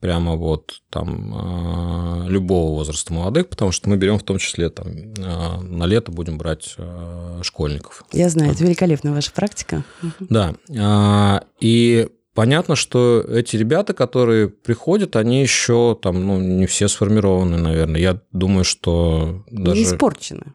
[0.00, 4.86] прямо вот там а, любого возраста молодых, потому что мы берем в том числе там
[5.18, 8.04] а, на лето будем брать а, школьников.
[8.12, 9.84] Я знаю, это великолепная ваша практика.
[10.20, 10.54] Да,
[11.60, 18.00] и понятно, что эти ребята, которые приходят, они еще там, ну, не все сформированы, наверное.
[18.00, 19.80] Я думаю, что даже...
[19.80, 20.54] Не испорчены.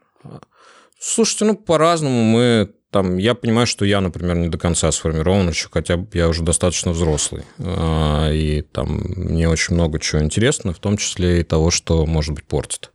[1.00, 5.68] Слушайте, ну, по-разному мы там, я понимаю, что я, например, не до конца сформирован еще,
[5.72, 7.42] хотя я уже достаточно взрослый.
[7.58, 12.34] А, и там мне очень много чего интересно, в том числе и того, что, может
[12.34, 12.92] быть, портит.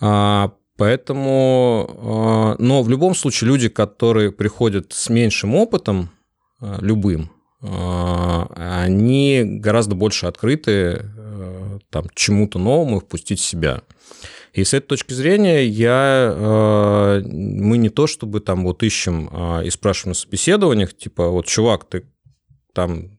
[0.00, 6.10] А, поэтому, а, но в любом случае люди, которые приходят с меньшим опытом,
[6.60, 7.30] любым,
[7.62, 11.04] они гораздо больше открыты
[11.90, 13.82] там, чему-то новому впустить в себя.
[14.52, 19.66] И с этой точки зрения я, э, мы не то чтобы там вот ищем э,
[19.66, 22.04] и спрашиваем на собеседованиях, типа, вот, чувак, ты
[22.74, 23.18] там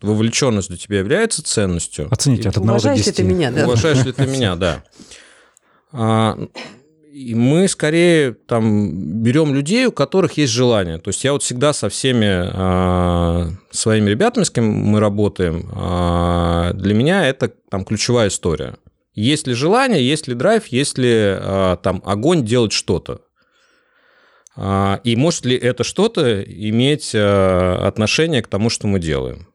[0.00, 2.08] вовлеченность для тебя является ценностью.
[2.10, 2.84] Оцените от 1 до 10.
[2.84, 3.64] Уважаешь ли ты меня, да?
[3.64, 4.84] Уважаешь ли ты меня, да.
[5.92, 6.38] А,
[7.12, 10.98] и мы скорее там берем людей, у которых есть желание.
[10.98, 16.72] То есть я вот всегда со всеми а, своими ребятами, с кем мы работаем, а,
[16.74, 18.76] для меня это там ключевая история.
[19.18, 23.22] Есть ли желание, есть ли драйв, есть ли а, там огонь делать что-то.
[24.54, 29.48] А, и может ли это что-то иметь а, отношение к тому, что мы делаем.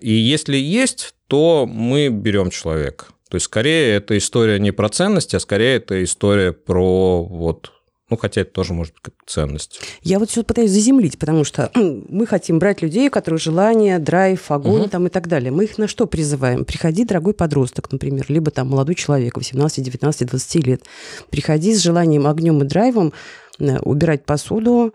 [0.00, 3.06] И если есть, то мы берем человека.
[3.28, 7.72] То есть, скорее, это история не про ценности, а скорее это история про вот
[8.10, 9.80] ну, хотя это тоже может быть как ценность.
[10.02, 14.50] Я вот все пытаюсь заземлить, потому что мы хотим брать людей, у которых желание, драйв,
[14.50, 14.90] огонь угу.
[14.90, 15.50] там и так далее.
[15.52, 16.64] Мы их на что призываем?
[16.64, 20.82] Приходи, дорогой подросток, например, либо там молодой человек, 18, 19, 20 лет.
[21.30, 23.12] Приходи с желанием, огнем и драйвом
[23.58, 24.92] э, убирать посуду,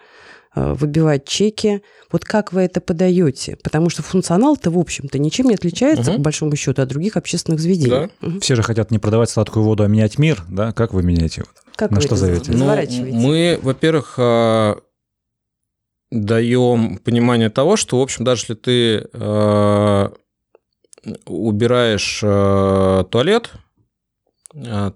[0.56, 1.82] выбивать чеки.
[2.12, 3.58] Вот как вы это подаете?
[3.64, 6.18] Потому что функционал-то, в общем-то, ничем не отличается, угу.
[6.18, 7.90] по большому счету, от других общественных заведений.
[7.90, 8.10] Да.
[8.28, 8.40] Угу.
[8.40, 10.72] Все же хотят не продавать сладкую воду, а менять мир, да?
[10.72, 11.50] Как вы меняете его?
[11.76, 12.52] Как На вы что зовете?
[12.54, 14.78] Ну, мы, во-первых, а,
[16.12, 20.14] даем понимание того, что, в общем, даже если ты а,
[21.26, 23.52] убираешь а, туалет,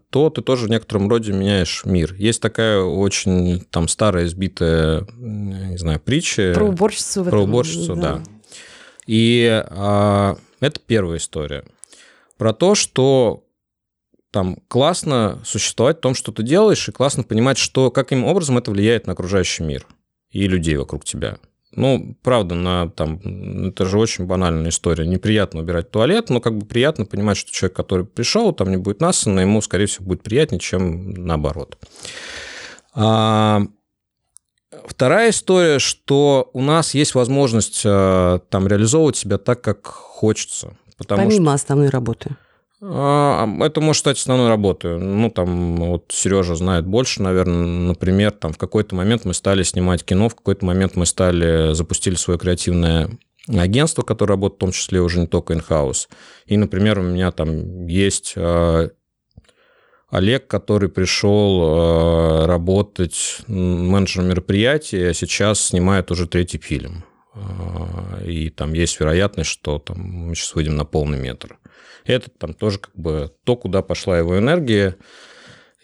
[0.09, 2.13] то ты тоже в некотором роде меняешь мир.
[2.13, 6.53] Есть такая очень там старая избитая, не знаю, притча.
[6.55, 7.23] Про уборщицу.
[7.23, 8.23] Про этом, уборщицу, да.
[9.05, 11.65] И а, это первая история.
[12.37, 13.43] Про то, что
[14.31, 18.71] там классно существовать в том, что ты делаешь, и классно понимать, что, каким образом это
[18.71, 19.85] влияет на окружающий мир
[20.29, 21.39] и людей вокруг тебя.
[21.71, 23.19] Ну, правда, на, там,
[23.67, 25.05] это же очень банальная история.
[25.05, 29.01] Неприятно убирать туалет, но как бы приятно понимать, что человек, который пришел, там не будет
[29.01, 31.77] насано, ему, скорее всего, будет приятнее, чем наоборот.
[32.95, 33.61] А,
[34.85, 40.75] вторая история, что у нас есть возможность а, там реализовывать себя так, как хочется.
[40.97, 41.53] Потому Помимо что...
[41.53, 42.35] основной работы.
[42.81, 44.97] А, это может стать основной работой.
[44.97, 47.65] Ну, там, вот Сережа знает больше, наверное.
[47.65, 52.15] Например, там в какой-то момент мы стали снимать кино, в какой-то момент мы стали, запустили
[52.15, 53.09] свое креативное
[53.47, 56.07] агентство, которое работает в том числе уже не только in-house.
[56.45, 58.89] И, например, у меня там есть а,
[60.09, 67.03] Олег, который пришел а, работать менеджером мероприятий, а сейчас снимает уже третий фильм.
[68.25, 71.57] И там есть вероятность, что там мы сейчас выйдем на полный метр.
[72.05, 74.95] Это там тоже как бы то, куда пошла его энергия,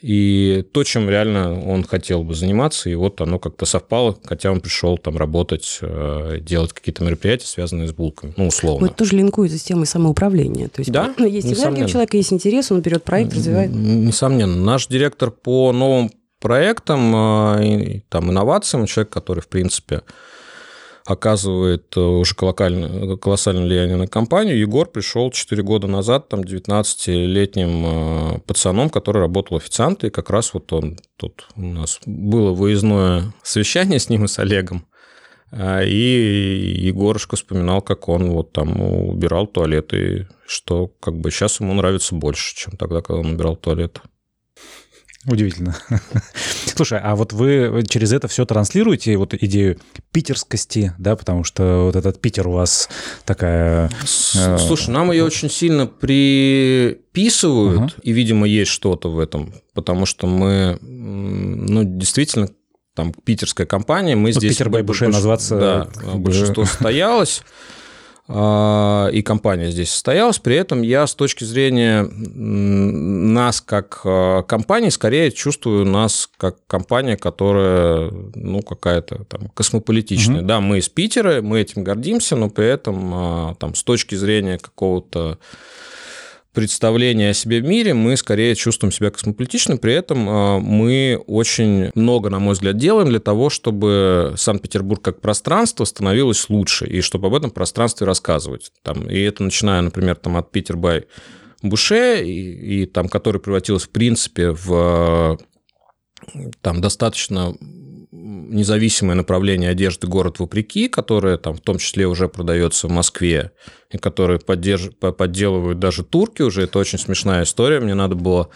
[0.02, 4.60] и то, чем реально он хотел бы заниматься, и вот оно как-то совпало, хотя он
[4.60, 8.80] пришел там работать, э, делать какие-то мероприятия, связанные с булками, ну, условно.
[8.80, 10.68] Ну, это тоже линкует с системой самоуправления.
[10.68, 13.70] То есть да, есть энергия у человека, есть интерес, он берет проект, развивает.
[13.72, 14.54] Несомненно.
[14.54, 17.16] Наш директор по новым проектам,
[17.58, 20.02] э, там, инновациям, человек, который, в принципе,
[21.06, 24.58] оказывает э, уже колоссальное, влияние на компанию.
[24.58, 30.52] Егор пришел 4 года назад, там, 19-летним э, пацаном, который работал официантом, и как раз
[30.52, 34.86] вот он тут у нас было выездное совещание с ним и с Олегом,
[35.52, 41.60] а, и Егорушка вспоминал, как он вот там убирал туалет, и что как бы сейчас
[41.60, 44.00] ему нравится больше, чем тогда, когда он убирал туалет.
[45.26, 45.76] Удивительно.
[46.74, 49.78] Слушай, а вот вы через это все транслируете, вот идею
[50.12, 52.88] питерскости, да, потому что вот этот Питер у вас
[53.24, 53.90] такая...
[54.34, 58.02] Э, слушай, нам ее очень сильно приписывают, угу.
[58.02, 62.48] и, видимо, есть что-то в этом, потому что мы, ну, действительно,
[62.94, 64.52] там, питерская компания, мы ну, здесь...
[64.52, 65.58] Питер Байбуше назваться...
[65.58, 67.42] Да, большинство состоялось.
[68.28, 70.38] А, и компания здесь состоялась.
[70.38, 77.16] При этом я с точки зрения нас как а, компании скорее чувствую нас как компания,
[77.16, 80.40] которая, ну, какая-то там космополитичная.
[80.40, 80.46] Угу.
[80.46, 84.58] Да, мы из Питера, мы этим гордимся, но при этом а, там с точки зрения
[84.58, 85.38] какого-то
[86.56, 91.90] представление о себе в мире, мы скорее чувствуем себя космополитично, при этом а, мы очень
[91.94, 97.26] много, на мой взгляд, делаем для того, чтобы Санкт-Петербург как пространство становилось лучше, и чтобы
[97.26, 98.72] об этом пространстве рассказывать.
[98.82, 101.04] Там, и это начиная, например, там, от Питер Бай
[101.60, 105.38] Буше, и, и там, который превратился, в принципе, в
[106.62, 107.54] там достаточно
[108.26, 113.52] независимое направление одежды «Город вопреки», которое там в том числе уже продается в Москве,
[113.90, 114.90] и которое поддерж...
[114.98, 116.62] подделывают даже турки уже.
[116.62, 117.80] Это очень смешная история.
[117.80, 118.48] Мне надо было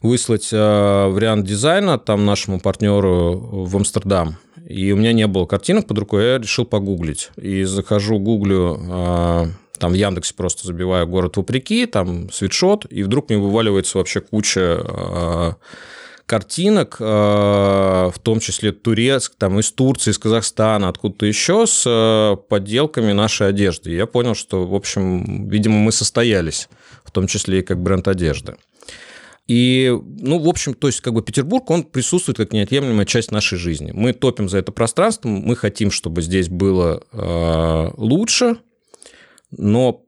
[0.00, 4.36] выслать э, вариант дизайна там нашему партнеру в Амстердам.
[4.68, 7.30] И у меня не было картинок под рукой, я решил погуглить.
[7.36, 9.46] И захожу, гуглю, э,
[9.78, 14.80] там в Яндексе просто забиваю «Город вопреки», там свитшот, и вдруг мне вываливается вообще куча
[14.84, 15.52] э,
[16.26, 22.36] картинок, э, в том числе турецк, там из Турции, из Казахстана, откуда-то еще, с э,
[22.48, 23.94] подделками нашей одежды.
[23.94, 26.68] я понял, что, в общем, видимо, мы состоялись,
[27.04, 28.56] в том числе и как бренд одежды.
[29.48, 33.58] И, ну, в общем, то есть, как бы Петербург, он присутствует как неотъемлемая часть нашей
[33.58, 33.90] жизни.
[33.92, 38.58] Мы топим за это пространство, мы хотим, чтобы здесь было э, лучше,
[39.50, 40.04] но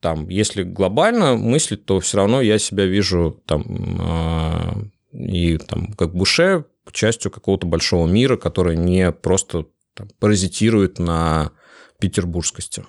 [0.00, 6.14] там, если глобально мыслить, то все равно я себя вижу там э, и там как
[6.14, 11.52] Буше частью какого-то большого мира, который не просто там, паразитирует на
[12.00, 12.84] петербургскости.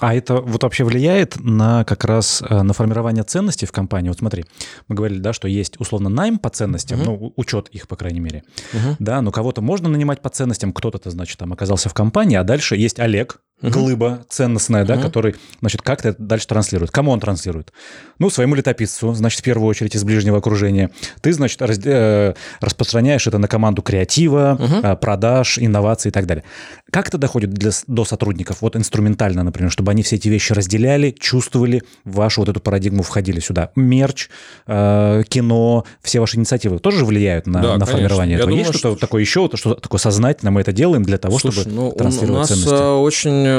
[0.00, 4.08] А это вот вообще влияет на как раз э, на формирование ценностей в компании?
[4.08, 4.44] Вот смотри,
[4.88, 7.10] мы говорили, да, что есть условно найм по ценностям, угу.
[7.10, 8.42] ну, учет их, по крайней мере.
[8.72, 8.96] Угу.
[8.98, 12.74] Да, но кого-то можно нанимать по ценностям, кто-то, значит, там оказался в компании, а дальше
[12.74, 13.70] есть Олег, угу.
[13.70, 15.02] глыба ценностная, да, угу.
[15.02, 16.90] который, значит, как-то это дальше транслирует.
[16.90, 17.72] Кому он транслирует?
[18.18, 20.90] Ну, своему летописцу, значит, в первую очередь из ближнего окружения.
[21.20, 24.86] Ты, значит, раз, э, распространяешь это на команду креатива, угу.
[24.86, 26.44] э, продаж, инноваций и так далее.
[26.90, 28.58] Как это доходит для, до сотрудников?
[28.60, 33.40] Вот инструментально, например, чтобы они все эти вещи разделяли, чувствовали, вашу вот эту парадигму входили
[33.40, 33.70] сюда.
[33.76, 34.28] Мерч,
[34.66, 38.50] э, кино, все ваши инициативы тоже влияют на, да, на формирование этого?
[38.50, 39.06] Думаю, Есть что-то что...
[39.06, 42.38] такое еще, что такое сознательно мы это делаем для того, Слушай, чтобы ну, транслировать у
[42.40, 42.74] нас ценности?
[42.74, 42.94] Э,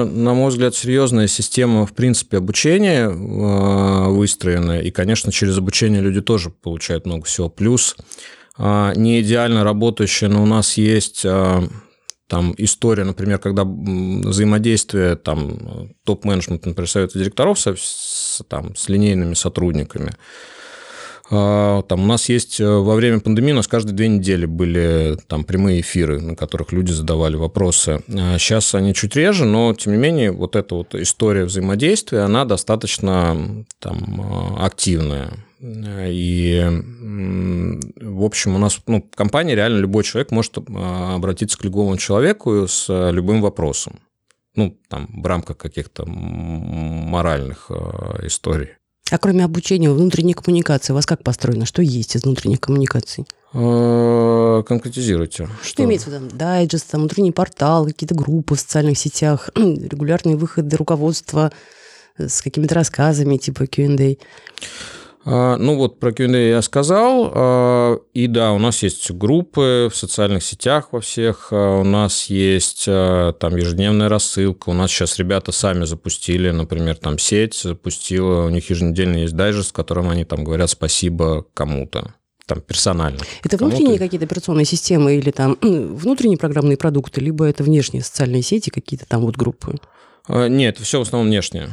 [0.03, 6.21] на мой взгляд, серьезная система, в принципе, обучения э, выстроена, и, конечно, через обучение люди
[6.21, 7.49] тоже получают много всего.
[7.49, 7.95] Плюс
[8.57, 11.25] э, не идеально работающая, но у нас есть
[12.27, 19.35] там история, например, когда взаимодействие там топ-менеджмент, например, совета директоров со, с, там, с линейными
[19.35, 20.15] сотрудниками, а,
[21.87, 25.43] там у нас есть э, во время пандемии у нас каждые две недели были там
[25.43, 28.01] прямые эфиры, на которых люди задавали вопросы.
[28.07, 32.45] Сейчас а они чуть реже, но тем не менее вот эта вот история взаимодействия, она
[32.45, 35.31] достаточно там активная.
[35.63, 36.61] И,
[38.01, 42.67] в общем, у нас ну, компания реально любой человек может а, обратиться к любому человеку
[42.67, 44.01] с а, любым вопросом.
[44.55, 48.71] Ну, там, в рамках каких-то моральных а, историй.
[49.13, 51.67] А кроме обучения внутренней коммуникации, у вас как построено?
[51.67, 53.27] Что есть из внутренних коммуникаций?
[53.51, 55.47] Конкретизируйте.
[55.61, 56.35] Что, что имеется в виду?
[56.35, 61.51] Дайджест, там, внутренний портал, какие-то группы в социальных сетях, регулярные выходы руководства
[62.17, 64.17] с какими-то рассказами типа Q&A.
[65.25, 67.31] А, ну вот про Q&A я сказал.
[67.33, 71.49] А, и да, у нас есть группы в социальных сетях во всех.
[71.51, 74.69] А, у нас есть там ежедневная рассылка.
[74.69, 78.45] У нас сейчас ребята сами запустили, например, там сеть запустила.
[78.45, 82.13] У них еженедельно есть дайджест, в котором они там говорят спасибо кому-то
[82.45, 83.19] там персонально.
[83.41, 88.69] Это внутренние какие-то операционные системы или там внутренние программные продукты, либо это внешние социальные сети,
[88.69, 89.77] какие-то там вот группы?
[90.27, 91.69] Нет, все в основном внешнее.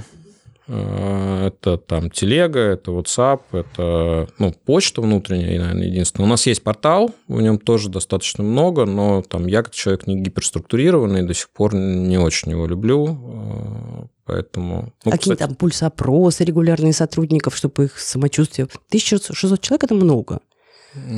[0.73, 6.27] Э, это там телега, это WhatsApp, это ну, почта внутренняя, наверное, единственное.
[6.27, 10.21] У нас есть портал, в нем тоже достаточно много, но там я как человек не
[10.21, 14.93] гиперструктурированный, до сих пор не очень его люблю, э, поэтому...
[15.05, 15.49] Ну, Какие кстати...
[15.49, 18.69] там пульс-опросы регулярные сотрудников, чтобы их самочувствие...
[18.91, 20.39] 1600 человек– это много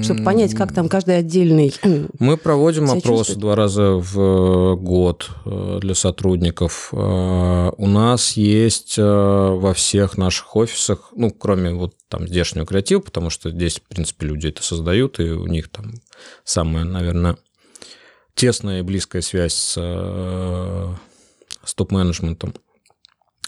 [0.02, 1.74] чтобы понять, как там каждый отдельный.
[2.18, 6.90] Мы проводим опрос два раза в э, год э, для сотрудников.
[6.92, 13.30] Э, у нас есть во всех наших офисах, ну, кроме вот там здешнего креатива, потому
[13.30, 15.94] что здесь, в принципе, люди это создают, и у них там
[16.44, 17.38] самая, наверное,
[18.34, 19.74] тесная и близкая связь с,
[21.64, 22.54] с топ-менеджментом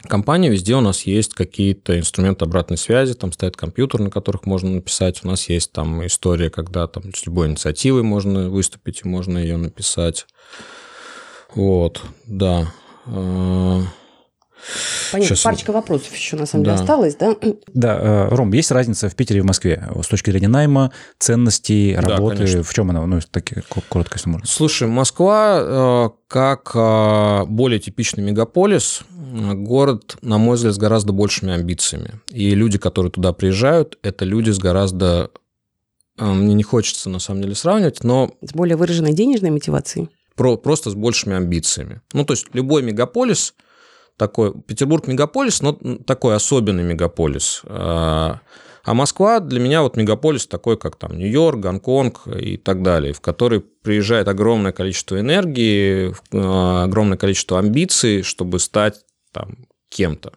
[0.09, 4.71] компании везде у нас есть какие-то инструменты обратной связи, там стоят компьютер, на которых можно
[4.71, 5.21] написать.
[5.25, 9.57] У нас есть там история, когда там с любой инициативой можно выступить и можно ее
[9.57, 10.27] написать.
[11.55, 12.73] Вот, да.
[15.13, 15.45] Понятно, Сейчас...
[15.45, 16.73] парочка вопросов еще на самом да.
[16.73, 17.37] деле осталось, да?
[17.73, 21.95] Да, э, Ром, есть разница в Питере и в Москве с точки зрения найма, ценностей,
[21.97, 22.47] работы?
[22.47, 23.05] Да, в чем она?
[23.07, 23.57] Ну, таки,
[23.89, 24.47] коротко, если можно.
[24.47, 29.03] Слушай, Москва э, как э, более типичный мегаполис,
[29.55, 32.21] город, на мой взгляд, с гораздо большими амбициями.
[32.31, 35.31] И люди, которые туда приезжают, это люди с гораздо...
[36.17, 38.31] Мне не хочется, на самом деле, сравнивать, но...
[38.41, 40.11] С более выраженной денежной мотивацией?
[40.37, 42.01] Про, просто с большими амбициями.
[42.13, 43.55] Ну, то есть любой мегаполис
[44.17, 45.73] такой, Петербург мегаполис, но
[46.07, 47.63] такой особенный мегаполис.
[47.65, 48.41] А,
[48.85, 53.21] а Москва для меня вот мегаполис такой, как там Нью-Йорк, Гонконг и так далее, в
[53.21, 60.33] который приезжает огромное количество энергии, а, огромное количество амбиций, чтобы стать там кем-то.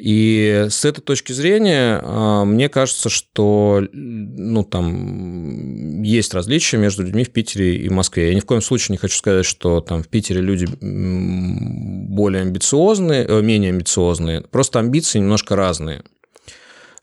[0.00, 7.24] И с этой точки зрения а, мне кажется, что ну, там есть различия между людьми
[7.24, 8.28] в Питере и Москве.
[8.28, 13.26] Я ни в коем случае не хочу сказать, что там в Питере люди более амбициозные,
[13.26, 14.42] э, менее амбициозные.
[14.42, 16.04] Просто амбиции немножко разные.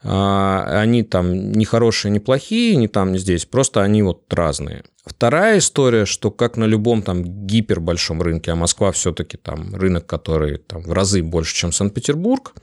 [0.08, 4.84] А, они там не хорошие, не плохие, не там, не здесь, просто они вот разные.
[5.04, 10.58] Вторая история, что как на любом там гипербольшом рынке, а Москва все-таки там рынок, который
[10.58, 12.54] там в разы больше, чем Санкт-Петербург,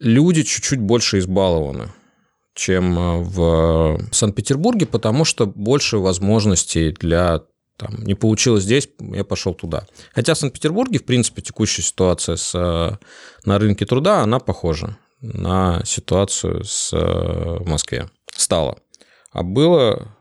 [0.00, 1.88] люди чуть-чуть больше избалованы
[2.56, 7.42] чем э, в Санкт-Петербурге, потому что больше возможностей для
[7.76, 9.86] там, не получилось здесь, я пошел туда.
[10.14, 12.96] Хотя в Санкт-Петербурге, в принципе, текущая ситуация с, э,
[13.44, 18.08] на рынке труда, она похожа на ситуацию с, э, в Москве.
[18.34, 18.78] Стало.
[19.32, 20.16] А было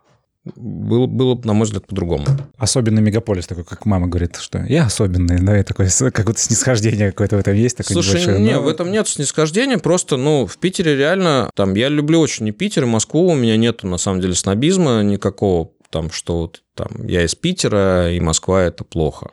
[0.56, 2.26] было, было, на мой взгляд, по-другому.
[2.58, 7.38] Особенный мегаполис такой, как мама говорит, что я особенный, да, и такое какое-то снисхождение какое-то
[7.38, 7.78] в этом есть.
[7.78, 8.62] Такое Слушай, небольшое, не, но...
[8.62, 12.84] в этом нет снисхождения, просто, ну, в Питере реально, там, я люблю очень и Питер,
[12.84, 17.26] и Москву, у меня нету, на самом деле, снобизма никакого, там, что вот, там, я
[17.26, 19.32] из Питера, и Москва– это плохо.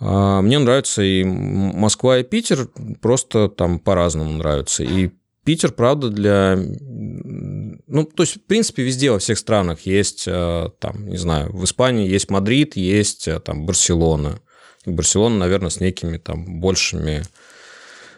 [0.00, 2.68] А, мне нравится и Москва, и Питер,
[3.00, 4.84] просто там по-разному нравятся.
[4.84, 5.10] И
[5.44, 6.56] Питер, правда, для...
[6.56, 11.64] Ну, то есть, в принципе, везде, во всех странах есть, э, там, не знаю, в
[11.64, 14.40] Испании есть Мадрид, есть э, там Барселона.
[14.84, 17.22] И Барселона, наверное, с некими там большими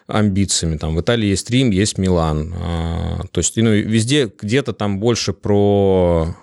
[0.08, 0.76] амбициями.
[0.76, 2.52] Там в Италии есть Рим, есть Милан.
[2.56, 6.34] А, то есть, ну, везде где-то там больше про,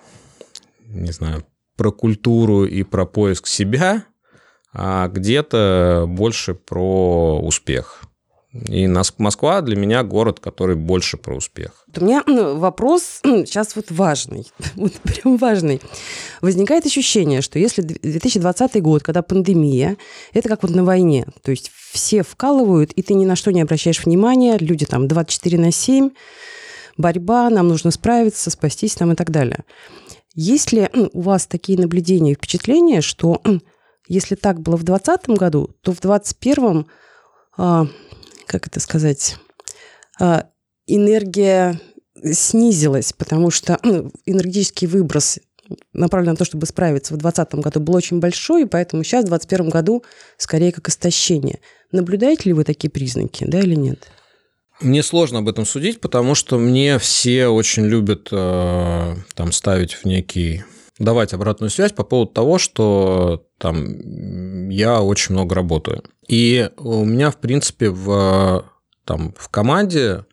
[0.86, 1.44] не знаю,
[1.76, 4.04] про культуру и про поиск себя,
[4.80, 8.02] а где-то больше про успех.
[8.68, 11.84] И Москва для меня город, который больше про успех.
[11.96, 15.82] У меня ну, вопрос сейчас вот важный, вот прям важный.
[16.40, 19.96] Возникает ощущение, что если 2020 год, когда пандемия,
[20.32, 23.60] это как вот на войне, то есть все вкалывают, и ты ни на что не
[23.60, 26.10] обращаешь внимания, люди там 24 на 7,
[26.96, 29.64] борьба, нам нужно справиться, спастись там и так далее.
[30.34, 33.42] Есть ли у вас такие наблюдения и впечатления, что
[34.08, 36.86] если так было в 2020 году, то в 2021
[38.48, 39.36] как это сказать,
[40.18, 40.46] а,
[40.86, 41.80] энергия
[42.32, 45.38] снизилась, потому что ну, энергетический выброс
[45.92, 49.28] направлен на то, чтобы справиться в 2020 году, был очень большой, и поэтому сейчас, в
[49.28, 50.04] 2021 году,
[50.38, 51.60] скорее как истощение.
[51.92, 54.08] Наблюдаете ли вы такие признаки, да или нет?
[54.80, 60.04] Мне сложно об этом судить, потому что мне все очень любят э, там ставить в
[60.04, 60.64] некий
[60.98, 66.02] давать обратную связь по поводу того, что там я очень много работаю.
[66.28, 68.64] И у меня, в принципе, в,
[69.04, 70.24] там, в команде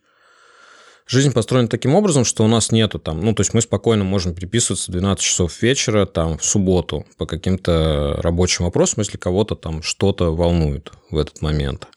[1.07, 4.34] жизнь построена таким образом, что у нас нету там, ну, то есть мы спокойно можем
[4.34, 10.36] переписываться 12 часов вечера там в субботу по каким-то рабочим вопросам, если кого-то там что-то
[10.36, 11.88] волнует в этот момент.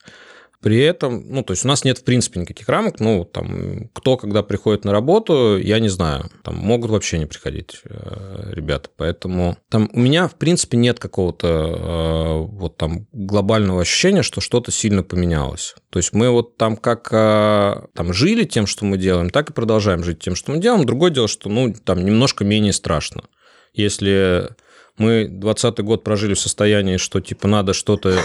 [0.61, 2.99] При этом, ну, то есть у нас нет, в принципе, никаких рамок.
[2.99, 6.29] Ну, там, кто когда приходит на работу, я не знаю.
[6.43, 8.89] Там могут вообще не приходить э, ребята.
[8.97, 14.71] Поэтому там у меня, в принципе, нет какого-то э, вот там глобального ощущения, что что-то
[14.71, 15.75] сильно поменялось.
[15.91, 19.53] То есть мы вот там как э, там жили тем, что мы делаем, так и
[19.53, 20.85] продолжаем жить тем, что мы делаем.
[20.85, 23.23] Другое дело, что, ну, там немножко менее страшно.
[23.73, 24.49] Если
[24.97, 28.19] мы 20 год прожили в состоянии, что, типа, надо что-то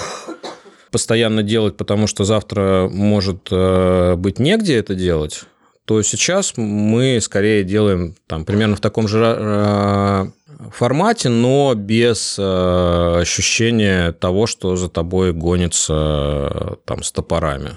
[0.95, 5.41] постоянно делать, потому что завтра может э, быть негде это делать,
[5.87, 10.27] то сейчас мы скорее делаем там примерно в таком же э,
[10.71, 17.71] формате, но без э, ощущения того, что за тобой гонится там с топорами.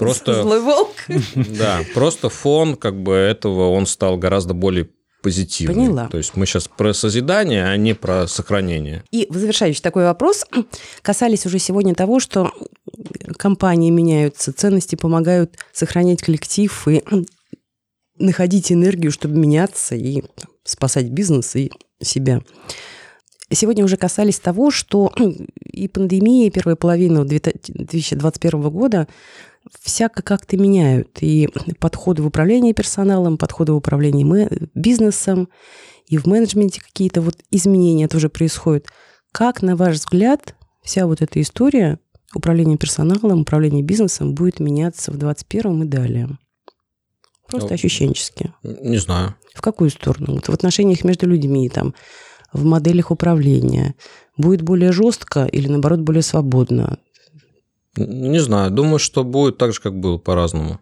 [0.00, 0.90] Просто, Злой волк.
[1.36, 4.88] Да, просто фон как бы этого, он стал гораздо более
[5.26, 5.74] позитивный.
[5.74, 6.06] Поняла.
[6.06, 9.02] То есть мы сейчас про созидание, а не про сохранение.
[9.10, 10.44] И завершающий такой вопрос.
[11.02, 12.52] Касались уже сегодня того, что
[13.36, 17.02] компании меняются, ценности помогают сохранять коллектив и
[18.20, 20.22] находить энергию, чтобы меняться и
[20.62, 22.40] спасать бизнес и себя.
[23.52, 25.12] Сегодня уже касались того, что
[25.60, 29.06] и пандемия, и первая половина 2021 года
[29.80, 31.18] всяко как-то меняют.
[31.20, 35.48] И подходы в управлении персоналом, подходы в управлении бизнесом,
[36.06, 38.86] и в менеджменте какие-то вот изменения тоже происходят.
[39.32, 41.98] Как, на ваш взгляд, вся вот эта история
[42.34, 46.38] управления персоналом, управления бизнесом будет меняться в 2021 и далее?
[47.48, 48.52] Просто ну, ощущенчески.
[48.62, 49.36] Не знаю.
[49.54, 50.34] В какую сторону?
[50.34, 51.94] Вот в отношениях между людьми, там,
[52.56, 53.94] в моделях управления.
[54.36, 56.98] Будет более жестко или, наоборот, более свободно?
[57.96, 60.80] Не знаю, думаю, что будет так же, как было, по-разному.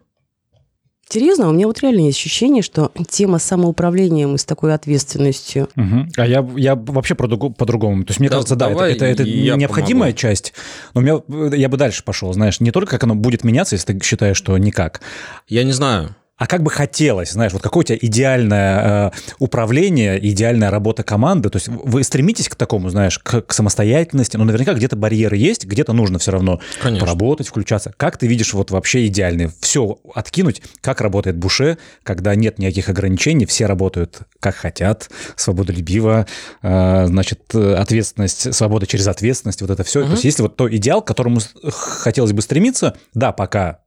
[1.07, 5.69] Серьезно, у меня вот реально есть ощущение, что тема самоуправлением и с такой ответственностью.
[5.75, 6.07] Угу.
[6.17, 8.03] А я, я вообще по-другому.
[8.03, 10.17] То есть, мне да, кажется, да, это, это, это необходимая помогу.
[10.17, 10.53] часть.
[10.95, 13.93] Но у меня, я бы дальше пошел, знаешь, не только как оно будет меняться, если
[13.93, 15.01] ты считаешь, что никак.
[15.47, 16.15] Я не знаю.
[16.37, 21.49] А как бы хотелось, знаешь, вот какое у тебя идеальное э, управление, идеальная работа команды,
[21.49, 25.65] то есть вы стремитесь к такому, знаешь, к, к самостоятельности, но наверняка где-то барьеры есть,
[25.65, 27.05] где-то нужно все равно Конечно.
[27.05, 27.93] поработать, включаться.
[27.95, 33.45] Как ты видишь вот вообще идеальный, все откинуть, как работает Буше, когда нет никаких ограничений,
[33.45, 36.27] все работают как хотят, свободолюбиво,
[36.61, 40.01] э, значит, ответственность, свобода через ответственность, вот это все.
[40.01, 40.07] Угу.
[40.07, 41.39] То есть если вот то идеал, к которому
[41.71, 43.79] хотелось бы стремиться, да, пока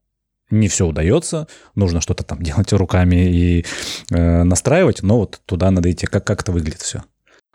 [0.51, 3.66] не все удается, нужно что-то там делать руками и
[4.11, 6.07] э, настраивать, но вот туда надо идти.
[6.07, 7.03] Как, как это выглядит все?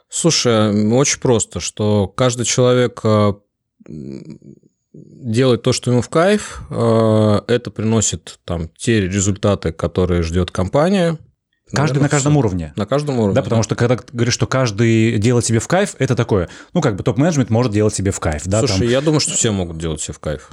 [0.10, 3.34] Слушай, очень просто, что каждый человек э,
[4.94, 11.18] делает то, что ему в кайф, э, это приносит там те результаты, которые ждет компания.
[11.72, 12.40] Каждый Наверное, на каждом все.
[12.40, 12.74] уровне.
[12.76, 13.34] На каждом уровне.
[13.34, 13.64] Да, потому да.
[13.64, 17.04] что когда ты говоришь, что каждый делает себе в кайф, это такое, ну, как бы
[17.04, 18.44] топ-менеджмент может делать себе в кайф.
[18.46, 18.90] Да, Слушай, там...
[18.90, 20.52] я думаю, что все могут делать себе в кайф.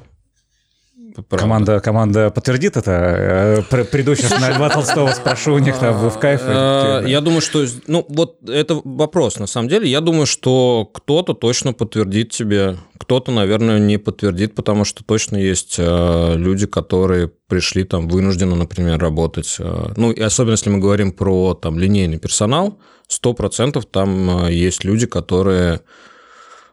[1.30, 3.64] Команда, команда подтвердит это?
[3.70, 6.40] Э, приду сейчас на Льва Толстого, спрошу у них там, вы в кайф?
[6.44, 7.64] Э, я думаю, что...
[7.86, 9.88] Ну, вот это вопрос, на самом деле.
[9.88, 15.76] Я думаю, что кто-то точно подтвердит тебе, кто-то, наверное, не подтвердит, потому что точно есть
[15.78, 19.56] э, люди, которые пришли там вынужденно, например, работать.
[19.96, 25.80] Ну, и особенно если мы говорим про там линейный персонал, 100% там есть люди, которые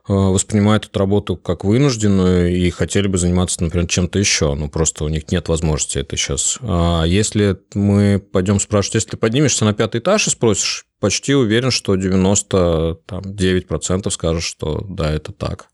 [0.07, 5.09] воспринимают эту работу как вынужденную и хотели бы заниматься, например, чем-то еще, но просто у
[5.09, 6.59] них нет возможности это сейчас.
[6.61, 11.71] А если мы пойдем спрашивать, если ты поднимешься на пятый этаж и спросишь, почти уверен,
[11.71, 15.67] что 99% скажут, что да, это так.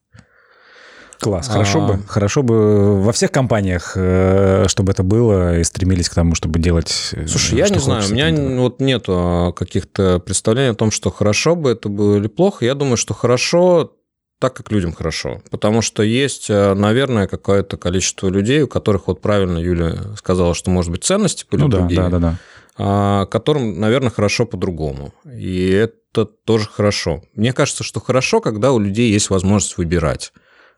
[1.24, 1.88] Класс, хорошо а...
[1.88, 6.60] бы, хорошо бы во всех компаниях, э, чтобы это было, и стремились к тому, чтобы
[6.60, 7.12] делать.
[7.14, 11.12] Э, Слушай, я не знаю, у меня вот нету а, каких-то представлений о том, что
[11.12, 12.66] хорошо бы это было или плохо.
[12.66, 13.94] Я думаю, что хорошо
[14.40, 15.42] так, как людям хорошо.
[15.50, 20.70] Потому что есть, э, наверное, какое-то количество людей, у которых, вот правильно Юля сказала, что,
[20.70, 22.38] может быть, ценности были ну, другие, да, да, да,
[22.78, 23.26] да.
[23.28, 25.14] которым, наверное, хорошо по-другому.
[25.26, 27.24] И это тоже хорошо.
[27.36, 30.34] Мне кажется, что хорошо, когда у людей есть возможность выбирать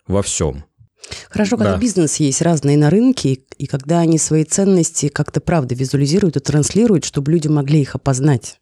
[0.08, 0.66] во всем.
[1.30, 1.80] Хорошо, когда да.
[1.80, 7.06] бизнес есть разные на рынке, и когда они свои ценности как-то правда визуализируют и транслируют,
[7.06, 8.60] чтобы люди могли их опознать.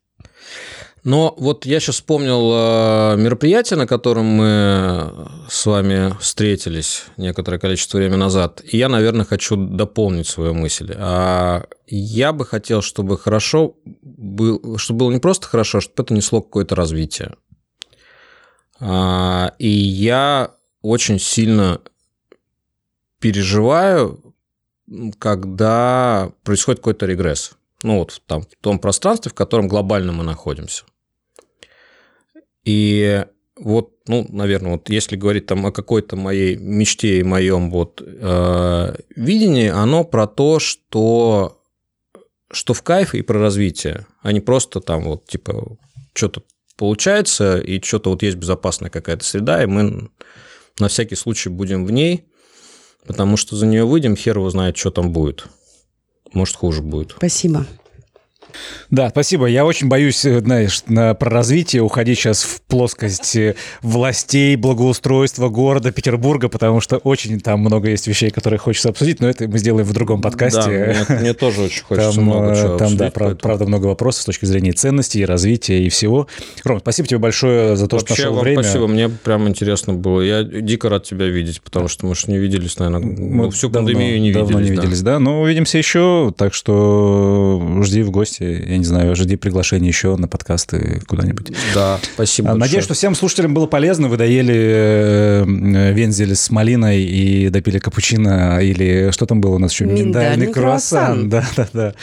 [1.04, 7.98] Но вот я сейчас вспомнил э, мероприятие, на котором мы с вами встретились некоторое количество
[7.98, 10.94] времени назад, и я, наверное, хочу дополнить свою мысль.
[10.98, 16.14] А я бы хотел, чтобы хорошо был, чтобы было не просто хорошо, а чтобы это
[16.14, 17.36] несло какое-то развитие.
[18.80, 20.52] А, и я
[20.82, 21.82] очень сильно
[23.20, 24.36] переживаю,
[25.20, 27.54] когда происходит какой-то регресс.
[27.84, 30.86] Ну вот там, в том пространстве, в котором глобально мы находимся.
[32.64, 33.26] И
[33.58, 38.96] вот, ну, наверное, вот если говорить там о какой-то моей мечте и моем вот э,
[39.16, 41.60] видении, оно про то, что
[42.52, 45.78] что в кайф и про развитие, а не просто там вот типа
[46.14, 46.44] что-то
[46.78, 50.10] получается и что-то вот есть безопасная какая-то среда, и мы
[50.80, 52.26] на всякий случай будем в ней,
[53.06, 55.46] потому что за нее выйдем, хер его знает, что там будет.
[56.34, 57.14] Может, хуже будет.
[57.18, 57.66] Спасибо.
[58.90, 59.46] Да, спасибо.
[59.48, 65.50] Я очень боюсь, э, знаешь, на, про развитие уходить сейчас в плоскость э, властей, благоустройства
[65.50, 69.58] города Петербурга, потому что очень там много есть вещей, которые хочется обсудить, но это мы
[69.58, 70.96] сделаем в другом подкасте.
[71.08, 73.36] Да, мне, мне тоже очень хочется там, много чего Там, обсудить, да, поэтому...
[73.38, 76.28] правда, много вопросов с точки зрения ценностей, развития и всего.
[76.64, 78.64] Ром, спасибо тебе большое за то, Вообще, что нашел время.
[78.64, 80.22] спасибо, мне прям интересно было.
[80.22, 83.88] Я дико рад тебя видеть, потому что мы же не виделись, наверное, мы всю давно,
[83.88, 84.70] пандемию не давно виделись.
[84.70, 85.14] не виделись, да.
[85.14, 90.16] да, но увидимся еще, так что жди в гости, я не знаю, жди приглашение еще
[90.16, 91.52] на подкасты куда-нибудь.
[91.74, 92.50] Да, спасибо.
[92.50, 92.82] Надеюсь, большое.
[92.84, 94.08] что всем слушателям было полезно.
[94.08, 99.72] Вы доели э, вензель с малиной и допили капучино или что там было у нас
[99.74, 99.86] еще?
[99.86, 101.30] Миндальный, Миндальный круассан.
[101.30, 101.94] Да, да, да.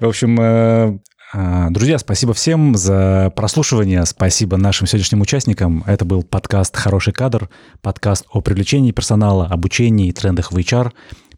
[0.00, 0.98] В общем, э,
[1.36, 4.06] а, Друзья, спасибо всем за прослушивание.
[4.06, 5.82] Спасибо нашим сегодняшним участникам.
[5.84, 7.50] Это был подкаст «Хороший кадр»,
[7.82, 10.92] подкаст о привлечении персонала, обучении и трендах в HR,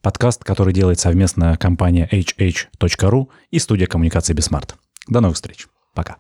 [0.07, 4.77] подкаст, который делает совместно компания hh.ru и студия коммуникации BeSmart.
[5.09, 5.67] До новых встреч.
[5.95, 6.19] Пока.